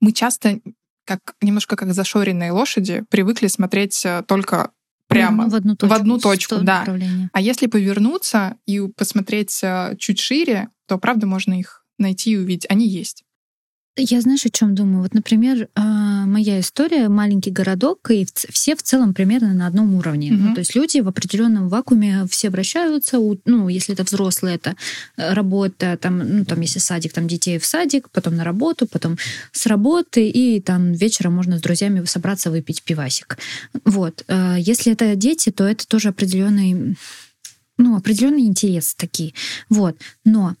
Мы 0.00 0.12
часто 0.12 0.60
как 1.04 1.34
немножко 1.40 1.74
как 1.74 1.92
зашоренные 1.92 2.52
лошади 2.52 3.04
привыкли 3.10 3.48
смотреть 3.48 4.04
э, 4.04 4.22
только 4.28 4.70
прямо. 5.08 5.44
Ну, 5.44 5.50
в 5.50 5.54
одну 5.56 5.74
точку. 5.74 5.94
В 5.94 5.98
одну 5.98 6.18
точку, 6.20 6.56
да. 6.60 6.86
А 7.32 7.40
если 7.40 7.66
повернуться 7.66 8.56
и 8.66 8.80
посмотреть 8.96 9.58
э, 9.64 9.96
чуть 9.98 10.20
шире, 10.20 10.68
то 10.86 10.98
правда 10.98 11.26
можно 11.26 11.58
их 11.58 11.79
найти 12.00 12.32
и 12.32 12.36
увидеть. 12.36 12.66
Они 12.68 12.88
есть. 12.88 13.24
Я 13.96 14.20
знаешь, 14.20 14.46
о 14.46 14.50
чем 14.50 14.74
думаю? 14.74 15.02
Вот, 15.02 15.14
например, 15.14 15.68
а, 15.74 16.24
моя 16.24 16.60
история 16.60 17.08
маленький 17.08 17.50
городок, 17.50 18.10
и 18.10 18.26
все 18.50 18.76
в 18.76 18.82
целом 18.82 19.14
примерно 19.14 19.52
на 19.52 19.66
одном 19.66 19.94
уровне. 19.94 20.32
Мгм. 20.32 20.48
Ну, 20.48 20.54
то 20.54 20.60
есть 20.60 20.74
люди 20.76 21.00
в 21.00 21.08
определенном 21.08 21.68
вакууме 21.68 22.24
все 22.30 22.48
обращаются, 22.48 23.18
ну, 23.44 23.68
если 23.68 23.94
это 23.94 24.04
взрослые, 24.04 24.54
это 24.56 24.76
э, 25.16 25.34
работа, 25.34 25.98
там, 26.00 26.18
ну, 26.18 26.44
там, 26.44 26.60
если 26.60 26.78
садик, 26.78 27.12
там 27.12 27.26
детей 27.26 27.58
в 27.58 27.66
садик, 27.66 28.08
потом 28.10 28.36
на 28.36 28.44
работу, 28.44 28.86
потом 28.86 29.18
с 29.52 29.66
работы, 29.66 30.28
и 30.28 30.60
там 30.60 30.92
вечером 30.92 31.34
можно 31.34 31.58
с 31.58 31.60
друзьями 31.60 32.04
собраться 32.04 32.50
выпить 32.50 32.82
пивасик. 32.82 33.38
Вот. 33.84 34.24
А 34.28 34.56
Если 34.56 34.92
это 34.92 35.16
дети, 35.16 35.50
то 35.50 35.64
это 35.64 35.86
тоже 35.86 36.08
определенный, 36.08 36.96
ну, 37.76 37.96
определенный 37.96 38.46
интерес 38.46 38.94
такие. 38.94 39.34
Вот. 39.68 39.96
Но 40.24 40.54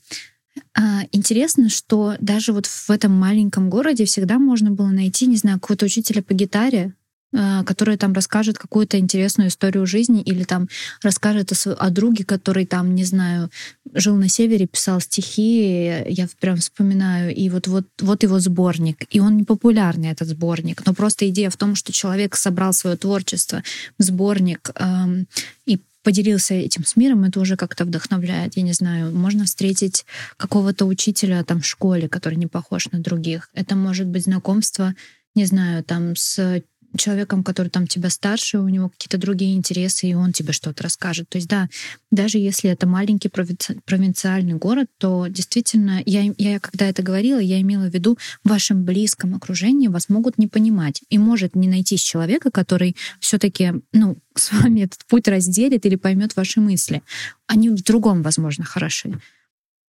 Интересно, 1.12 1.68
что 1.68 2.16
даже 2.20 2.52
вот 2.52 2.66
в 2.66 2.90
этом 2.90 3.12
маленьком 3.12 3.70
городе 3.70 4.04
всегда 4.04 4.38
можно 4.38 4.70
было 4.70 4.88
найти, 4.88 5.26
не 5.26 5.36
знаю, 5.36 5.60
какого-то 5.60 5.86
учителя 5.86 6.22
по 6.22 6.32
гитаре, 6.34 6.94
а, 7.32 7.62
который 7.62 7.96
там 7.96 8.12
расскажет 8.12 8.58
какую-то 8.58 8.98
интересную 8.98 9.50
историю 9.50 9.86
жизни 9.86 10.20
или 10.20 10.42
там 10.42 10.68
расскажет 11.00 11.52
о, 11.52 11.74
о 11.74 11.90
друге, 11.90 12.24
который 12.24 12.66
там, 12.66 12.96
не 12.96 13.04
знаю, 13.04 13.50
жил 13.92 14.16
на 14.16 14.28
севере, 14.28 14.66
писал 14.66 15.00
стихи, 15.00 16.02
я 16.08 16.26
прям 16.40 16.56
вспоминаю, 16.56 17.32
и 17.32 17.48
вот, 17.48 17.68
вот, 17.68 17.86
вот 18.00 18.24
его 18.24 18.40
сборник. 18.40 19.04
И 19.10 19.20
он 19.20 19.36
не 19.36 19.44
популярный, 19.44 20.10
этот 20.10 20.26
сборник, 20.26 20.84
но 20.84 20.92
просто 20.92 21.28
идея 21.28 21.50
в 21.50 21.56
том, 21.56 21.76
что 21.76 21.92
человек 21.92 22.34
собрал 22.34 22.72
свое 22.72 22.96
творчество 22.96 23.62
в 23.96 24.02
сборник 24.02 24.70
ам, 24.74 25.26
и 25.66 25.78
поделился 26.02 26.54
этим 26.54 26.84
с 26.84 26.96
миром, 26.96 27.24
это 27.24 27.40
уже 27.40 27.56
как-то 27.56 27.84
вдохновляет. 27.84 28.56
Я 28.56 28.62
не 28.62 28.72
знаю, 28.72 29.14
можно 29.14 29.44
встретить 29.44 30.06
какого-то 30.36 30.86
учителя 30.86 31.44
там 31.44 31.60
в 31.60 31.66
школе, 31.66 32.08
который 32.08 32.36
не 32.36 32.46
похож 32.46 32.90
на 32.90 33.00
других. 33.00 33.50
Это 33.54 33.76
может 33.76 34.06
быть 34.06 34.24
знакомство, 34.24 34.94
не 35.34 35.44
знаю, 35.44 35.84
там 35.84 36.16
с 36.16 36.62
человеком, 36.96 37.44
который 37.44 37.68
там 37.68 37.86
тебя 37.86 38.10
старше, 38.10 38.58
у 38.58 38.68
него 38.68 38.88
какие-то 38.88 39.18
другие 39.18 39.56
интересы, 39.56 40.08
и 40.08 40.14
он 40.14 40.32
тебе 40.32 40.52
что-то 40.52 40.82
расскажет. 40.82 41.28
То 41.28 41.38
есть 41.38 41.48
да, 41.48 41.68
даже 42.10 42.38
если 42.38 42.70
это 42.70 42.86
маленький 42.86 43.28
провинци- 43.28 43.80
провинциальный 43.84 44.54
город, 44.54 44.88
то 44.98 45.26
действительно, 45.28 46.02
я, 46.04 46.32
я 46.38 46.60
когда 46.60 46.86
это 46.86 47.02
говорила, 47.02 47.38
я 47.38 47.60
имела 47.60 47.84
в 47.88 47.94
виду 47.94 48.18
в 48.44 48.48
вашем 48.48 48.84
близком 48.84 49.34
окружении 49.34 49.88
вас 49.88 50.08
могут 50.08 50.38
не 50.38 50.46
понимать. 50.46 51.02
И 51.08 51.18
может 51.18 51.54
не 51.54 51.68
найтись 51.68 52.02
человека, 52.02 52.50
который 52.50 52.96
все-таки 53.20 53.74
ну, 53.92 54.18
с 54.34 54.52
вами 54.52 54.80
этот 54.80 55.04
путь 55.06 55.28
разделит 55.28 55.86
или 55.86 55.96
поймет 55.96 56.36
ваши 56.36 56.60
мысли. 56.60 57.02
Они 57.46 57.68
в 57.68 57.82
другом, 57.82 58.22
возможно, 58.22 58.64
хороши. 58.64 59.20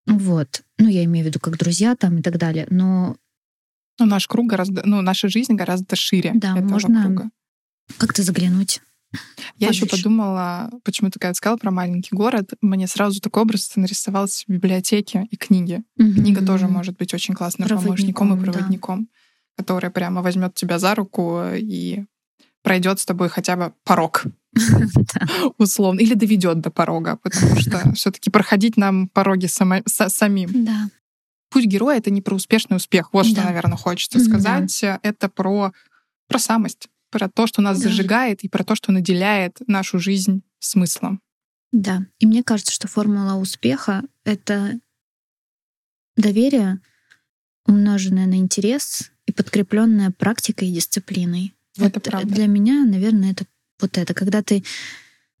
Вот. 0.07 0.61
Ну, 0.77 0.87
я 0.89 1.03
имею 1.05 1.25
в 1.25 1.27
виду 1.29 1.39
как 1.39 1.57
друзья 1.57 1.95
там 1.95 2.19
и 2.19 2.21
так 2.21 2.37
далее. 2.37 2.67
Но 2.69 3.15
Но 3.99 4.05
наш 4.05 4.27
круг 4.27 4.47
гораздо, 4.47 4.81
ну, 4.85 5.01
наша 5.01 5.29
жизнь 5.29 5.53
гораздо 5.53 5.95
шире 5.95 6.31
Да, 6.33 6.55
можно- 6.55 7.03
круга. 7.03 7.29
как-то 7.97 8.23
заглянуть 8.23 8.81
Я 9.57 9.69
еще 9.69 9.85
подумала, 9.85 10.71
почему 10.83 11.09
ты 11.09 11.19
когда 11.19 11.33
сказала 11.33 11.57
про 11.57 11.71
маленький 11.71 12.15
город, 12.15 12.53
мне 12.61 12.87
сразу 12.87 13.19
такой 13.19 13.43
образ 13.43 13.75
нарисовался 13.75 14.45
в 14.47 14.51
библиотеке 14.51 15.27
и 15.29 15.35
книги. 15.35 15.83
Угу. 15.99 16.13
Книга 16.13 16.45
тоже 16.45 16.67
может 16.67 16.97
быть 16.97 17.13
очень 17.13 17.33
классным 17.33 17.67
помощником 17.67 18.33
и 18.37 18.41
проводником, 18.41 19.03
да. 19.57 19.63
который 19.63 19.89
прямо 19.89 20.21
возьмет 20.21 20.55
тебя 20.55 20.79
за 20.79 20.95
руку 20.95 21.43
и 21.53 22.05
пройдет 22.63 22.99
с 22.99 23.05
тобой 23.05 23.29
хотя 23.29 23.55
бы 23.55 23.73
порог. 23.83 24.23
Условно. 25.57 25.99
Или 25.99 26.13
доведет 26.13 26.61
до 26.61 26.71
порога, 26.71 27.17
потому 27.21 27.55
что 27.57 27.91
все-таки 27.95 28.29
проходить 28.29 28.77
нам 28.77 29.07
пороги 29.09 29.47
самим. 29.47 30.65
Да. 30.65 30.89
Путь 31.51 31.65
героя 31.65 31.97
это 31.97 32.09
не 32.09 32.21
про 32.21 32.33
успешный 32.33 32.77
успех. 32.77 33.13
Вот 33.13 33.27
что, 33.27 33.43
наверное, 33.43 33.77
хочется 33.77 34.19
сказать. 34.19 34.83
Это 35.03 35.29
про, 35.29 35.71
про 36.27 36.39
самость 36.39 36.87
про 37.11 37.29
то, 37.29 37.45
что 37.45 37.61
нас 37.61 37.79
да. 37.79 37.89
зажигает, 37.89 38.43
и 38.43 38.49
про 38.49 38.63
то, 38.63 38.73
что 38.73 38.91
наделяет 38.91 39.59
нашу 39.67 39.99
жизнь 39.99 40.41
смыслом. 40.59 41.21
Да. 41.71 42.05
И 42.19 42.25
мне 42.25 42.41
кажется, 42.41 42.73
что 42.73 42.87
формула 42.87 43.35
успеха— 43.35 44.03
это 44.23 44.79
доверие, 46.17 46.79
умноженное 47.65 48.25
на 48.25 48.35
интерес 48.35 49.11
и 49.25 49.31
подкрепленное 49.31 50.11
практикой 50.11 50.69
и 50.69 50.73
дисциплиной. 50.73 51.53
Это 51.77 51.99
вот 51.99 52.03
правда. 52.03 52.33
Для 52.33 52.47
меня, 52.47 52.85
наверное, 52.85 53.31
это 53.31 53.45
вот 53.79 53.97
это. 53.97 54.13
Когда 54.13 54.41
ты 54.41 54.63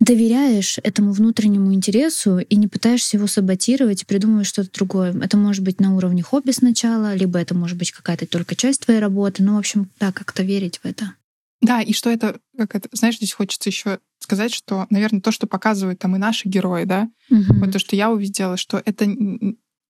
доверяешь 0.01 0.79
этому 0.83 1.13
внутреннему 1.13 1.73
интересу 1.73 2.39
и 2.39 2.55
не 2.55 2.67
пытаешься 2.67 3.17
его 3.17 3.27
саботировать 3.27 4.01
и 4.01 4.05
придумывать 4.05 4.47
что-то 4.47 4.71
другое. 4.73 5.13
Это 5.21 5.37
может 5.37 5.63
быть 5.63 5.79
на 5.79 5.95
уровне 5.95 6.23
хобби 6.23 6.51
сначала, 6.51 7.13
либо 7.13 7.37
это 7.39 7.53
может 7.53 7.77
быть 7.77 7.91
какая-то 7.91 8.25
только 8.25 8.55
часть 8.55 8.81
твоей 8.81 8.99
работы. 8.99 9.43
Ну, 9.43 9.55
в 9.55 9.59
общем, 9.59 9.91
да, 9.99 10.11
как-то 10.11 10.41
верить 10.41 10.79
в 10.79 10.85
это. 10.85 11.13
Да, 11.61 11.81
и 11.81 11.93
что 11.93 12.09
это, 12.09 12.39
как 12.57 12.73
это, 12.75 12.89
знаешь, 12.91 13.17
здесь 13.17 13.31
хочется 13.31 13.69
еще 13.69 13.99
сказать, 14.17 14.51
что, 14.51 14.87
наверное, 14.89 15.21
то, 15.21 15.31
что 15.31 15.45
показывают 15.45 15.99
там 15.99 16.15
и 16.15 16.19
наши 16.19 16.49
герои, 16.49 16.85
да, 16.85 17.07
угу. 17.29 17.53
вот 17.59 17.71
то, 17.71 17.77
что 17.77 17.95
я 17.95 18.09
увидела, 18.09 18.57
что 18.57 18.81
это 18.83 19.05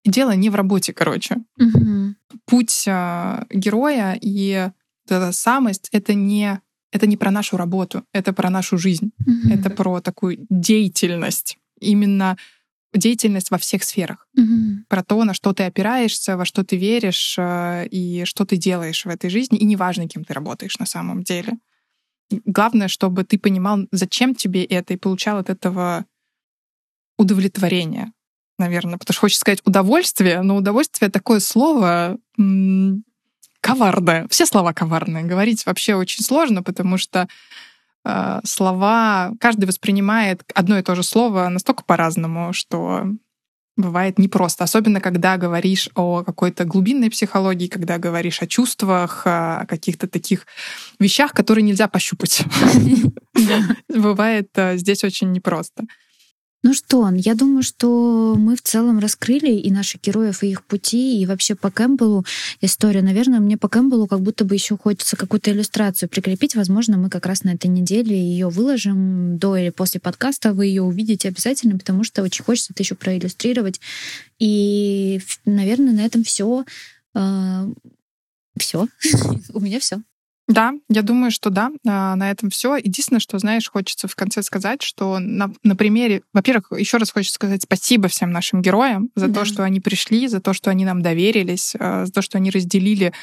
дело 0.04 0.36
не 0.36 0.50
в 0.50 0.56
работе, 0.56 0.92
короче. 0.92 1.38
Угу. 1.58 2.16
Путь 2.48 2.84
э, 2.86 3.46
героя 3.50 4.18
и 4.22 4.70
эта 5.06 5.32
самость 5.32 5.88
это 5.94 6.14
не 6.14 6.60
это 6.92 7.08
не 7.08 7.18
про 7.18 7.32
нашу 7.32 7.58
работу, 7.58 8.04
это 8.14 8.34
про 8.34 8.50
нашу 8.50 8.78
жизнь, 8.78 9.12
угу. 9.26 9.54
это 9.54 9.70
про 9.70 10.02
такую 10.02 10.46
деятельность, 10.50 11.58
именно 11.80 12.38
деятельность 12.94 13.52
во 13.52 13.58
всех 13.58 13.84
сферах, 13.84 14.28
угу. 14.38 14.84
про 14.90 15.04
то, 15.04 15.24
на 15.24 15.34
что 15.34 15.54
ты 15.54 15.64
опираешься, 15.64 16.36
во 16.36 16.46
что 16.46 16.64
ты 16.64 16.76
веришь 16.76 17.36
э, 17.38 17.88
и 17.88 18.26
что 18.26 18.46
ты 18.46 18.58
делаешь 18.58 19.06
в 19.06 19.10
этой 19.10 19.30
жизни, 19.30 19.58
и 19.58 19.66
неважно, 19.66 20.08
кем 20.08 20.26
ты 20.26 20.34
работаешь 20.34 20.78
на 20.78 20.86
самом 20.86 21.24
деле. 21.24 21.54
Главное, 22.46 22.88
чтобы 22.88 23.24
ты 23.24 23.38
понимал, 23.40 23.88
зачем 23.92 24.36
тебе 24.36 24.64
это, 24.64 24.94
и 24.94 24.98
получал 24.98 25.38
от 25.38 25.50
этого 25.50 26.06
удовлетворение, 27.18 28.12
наверное. 28.58 28.98
Потому 28.98 29.14
что 29.14 29.22
хочется 29.22 29.42
сказать 29.42 29.62
удовольствие, 29.66 30.42
но 30.42 30.56
удовольствие 30.58 31.12
такое 31.12 31.40
слово 31.40 32.18
коварное. 33.62 34.28
Все 34.30 34.46
слова 34.46 34.74
коварные. 34.74 35.24
Говорить 35.24 35.66
вообще 35.66 35.96
очень 35.96 36.24
сложно, 36.24 36.64
потому 36.64 36.98
что 36.98 37.28
э, 38.04 38.42
слова, 38.44 39.34
каждый 39.40 39.66
воспринимает 39.66 40.44
одно 40.54 40.78
и 40.78 40.84
то 40.84 40.96
же 40.96 41.04
слово 41.04 41.48
настолько 41.50 41.84
по-разному, 41.84 42.54
что 42.54 43.06
бывает 43.78 44.20
непросто. 44.20 44.64
Особенно, 44.64 45.00
когда 45.00 45.38
говоришь 45.38 45.90
о 45.96 46.24
какой-то 46.24 46.66
глубинной 46.66 47.10
психологии, 47.10 47.68
когда 47.68 47.98
говоришь 47.98 48.42
о 48.42 48.48
чувствах, 48.48 49.24
о 49.26 49.66
каких-то 49.68 50.08
таких 50.08 50.46
вещах, 51.00 51.34
которые 51.34 51.64
нельзя 51.64 51.88
пощупать. 51.88 52.44
Бывает 53.90 54.50
э, 54.56 54.78
здесь 54.78 55.04
очень 55.04 55.32
непросто. 55.32 55.84
Ну 56.64 56.76
что, 56.76 57.10
я 57.16 57.34
думаю, 57.34 57.64
что 57.64 58.36
мы 58.38 58.56
в 58.56 58.62
целом 58.62 59.00
раскрыли 59.00 59.52
и 59.52 59.72
наших 59.72 60.00
героев, 60.02 60.44
и 60.44 60.52
их 60.52 60.64
пути, 60.64 61.20
и 61.20 61.26
вообще 61.26 61.56
по 61.56 61.72
Кэмпбеллу 61.72 62.24
история. 62.62 63.02
Наверное, 63.02 63.40
мне 63.40 63.58
по 63.58 63.68
Кэмпбеллу 63.68 64.06
как 64.06 64.22
будто 64.22 64.46
бы 64.46 64.54
еще 64.54 64.78
хочется 64.78 65.18
какую-то 65.18 65.52
иллюстрацию 65.52 66.08
прикрепить. 66.08 66.56
Возможно, 66.56 66.98
мы 66.98 67.10
как 67.10 67.26
раз 67.26 67.44
на 67.44 67.50
этой 67.50 67.66
неделе 67.66 68.16
ее 68.16 68.50
выложим 68.50 69.40
до 69.40 69.58
или 69.58 69.70
после 69.70 70.00
подкаста. 70.00 70.54
Вы 70.54 70.68
ее 70.68 70.84
увидите 70.84 71.30
обязательно, 71.30 71.80
потому 71.80 72.04
что 72.04 72.22
очень 72.22 72.44
хочется 72.44 72.74
это 72.74 72.84
еще 72.84 72.94
проиллюстрировать. 72.94 73.82
И, 74.38 75.20
наверное, 75.46 75.94
на 75.94 76.06
этом 76.06 76.24
все. 76.24 76.64
А, 77.16 77.68
все. 78.56 78.88
У 79.54 79.60
меня 79.60 79.80
все. 79.80 80.04
Да, 80.52 80.74
я 80.90 81.02
думаю, 81.02 81.32
что 81.32 81.50
да, 81.50 81.72
а, 81.88 82.16
на 82.16 82.30
этом 82.30 82.50
все. 82.50 82.76
Единственное, 82.76 83.22
что, 83.22 83.40
знаешь, 83.40 83.70
хочется 83.70 84.10
в 84.10 84.16
конце 84.16 84.44
сказать, 84.44 84.82
что 84.82 85.18
на, 85.20 85.52
на 85.64 85.78
примере, 85.78 86.24
во-первых, 86.34 86.74
еще 86.78 86.98
раз 86.98 87.12
хочется 87.12 87.36
сказать 87.36 87.64
спасибо 87.64 88.10
всем 88.10 88.32
нашим 88.32 88.62
героям 88.62 89.10
за 89.16 89.28
да. 89.28 89.40
то, 89.40 89.46
что 89.46 89.64
они 89.64 89.80
пришли, 89.80 90.28
за 90.28 90.42
то, 90.42 90.52
что 90.52 90.70
они 90.70 90.84
нам 90.84 91.02
доверились, 91.02 91.74
а, 91.80 92.06
за 92.06 92.12
то, 92.12 92.22
что 92.22 92.38
они 92.38 92.52
разделили 92.52 93.14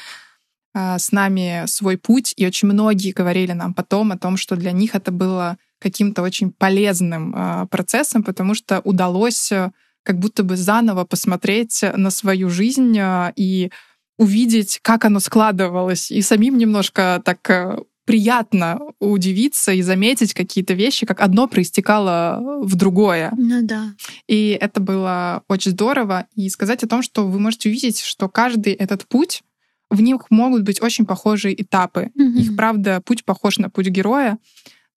а, 0.73 0.97
с 0.97 1.11
нами 1.11 1.65
свой 1.67 1.99
путь. 1.99 2.33
И 2.35 2.47
очень 2.47 2.67
многие 2.67 3.11
говорили 3.11 3.51
нам 3.51 3.75
потом 3.75 4.11
о 4.11 4.17
том, 4.17 4.35
что 4.35 4.55
для 4.55 4.71
них 4.71 4.95
это 4.95 5.11
было 5.11 5.57
каким-то 5.79 6.23
очень 6.23 6.51
полезным 6.51 7.67
процессом, 7.69 8.23
потому 8.23 8.53
что 8.53 8.81
удалось 8.81 9.49
э, 9.49 9.71
как 10.03 10.19
будто 10.19 10.43
бы 10.43 10.57
заново 10.57 11.05
посмотреть 11.05 11.85
на 11.95 12.09
свою 12.09 12.49
жизнь 12.49 12.97
и 13.37 13.71
увидеть, 14.19 14.79
как 14.81 15.05
оно 15.05 15.19
складывалось, 15.19 16.11
и 16.11 16.21
самим 16.21 16.57
немножко 16.57 17.21
так 17.23 17.49
э, 17.49 17.77
приятно 18.03 18.79
удивиться 18.99 19.71
и 19.71 19.81
заметить 19.81 20.33
какие-то 20.33 20.73
вещи, 20.73 21.05
как 21.05 21.21
одно 21.21 21.47
проистекало 21.47 22.59
в 22.61 22.75
другое. 22.75 23.31
Ну 23.37 23.61
да. 23.61 23.93
И 24.27 24.57
это 24.59 24.81
было 24.81 25.43
очень 25.47 25.71
здорово. 25.71 26.25
И 26.35 26.49
сказать 26.49 26.83
о 26.83 26.87
том, 26.87 27.01
что 27.01 27.25
вы 27.25 27.39
можете 27.39 27.69
увидеть, 27.69 28.01
что 28.01 28.27
каждый 28.27 28.73
этот 28.73 29.07
путь, 29.07 29.41
в 29.89 30.01
них 30.01 30.29
могут 30.29 30.63
быть 30.63 30.81
очень 30.81 31.05
похожие 31.05 31.59
этапы. 31.59 32.11
Mm-hmm. 32.19 32.41
Их, 32.41 32.55
правда, 32.57 33.01
путь 33.05 33.23
похож 33.23 33.57
на 33.57 33.69
путь 33.69 33.87
героя 33.87 34.37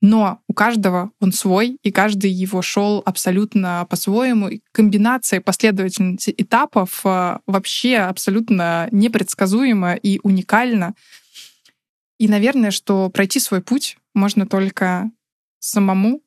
но 0.02 0.42
у 0.48 0.52
каждого 0.52 1.12
он 1.20 1.32
свой, 1.32 1.78
и 1.84 1.92
каждый 1.92 2.30
его 2.30 2.60
шел 2.60 3.02
абсолютно 3.06 3.86
по-своему. 3.88 4.48
И 4.48 4.60
комбинация 4.72 5.40
последовательности 5.40 6.34
этапов 6.36 7.02
э, 7.04 7.38
вообще 7.46 7.98
абсолютно 7.98 8.88
непредсказуема 8.90 9.94
и 9.94 10.18
уникальна. 10.24 10.94
И, 12.18 12.26
наверное, 12.26 12.72
что 12.72 13.10
пройти 13.10 13.38
свой 13.38 13.62
путь 13.62 13.96
можно 14.12 14.44
только 14.44 15.08
самому, 15.60 16.20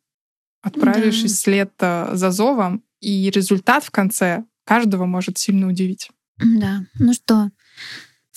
отправившись 0.62 1.32
да. 1.32 1.38
вслед 1.38 1.74
э, 1.80 2.10
за 2.14 2.32
зовом, 2.32 2.82
и 3.02 3.30
результат 3.30 3.84
в 3.84 3.92
конце 3.92 4.46
каждого 4.64 5.06
может 5.06 5.38
сильно 5.38 5.68
удивить. 5.68 6.10
Да. 6.38 6.86
Ну 6.98 7.12
что, 7.12 7.52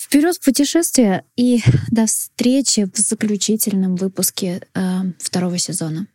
Вперед 0.09 0.37
в 0.37 0.43
путешествие 0.43 1.23
и 1.35 1.61
до 1.91 2.07
встречи 2.07 2.89
в 2.91 2.97
заключительном 2.97 3.95
выпуске 3.95 4.63
э, 4.73 4.81
второго 5.19 5.59
сезона. 5.59 6.07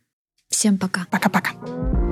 Всем 0.49 0.77
пока. 0.77 1.07
Пока-пока. 1.09 2.04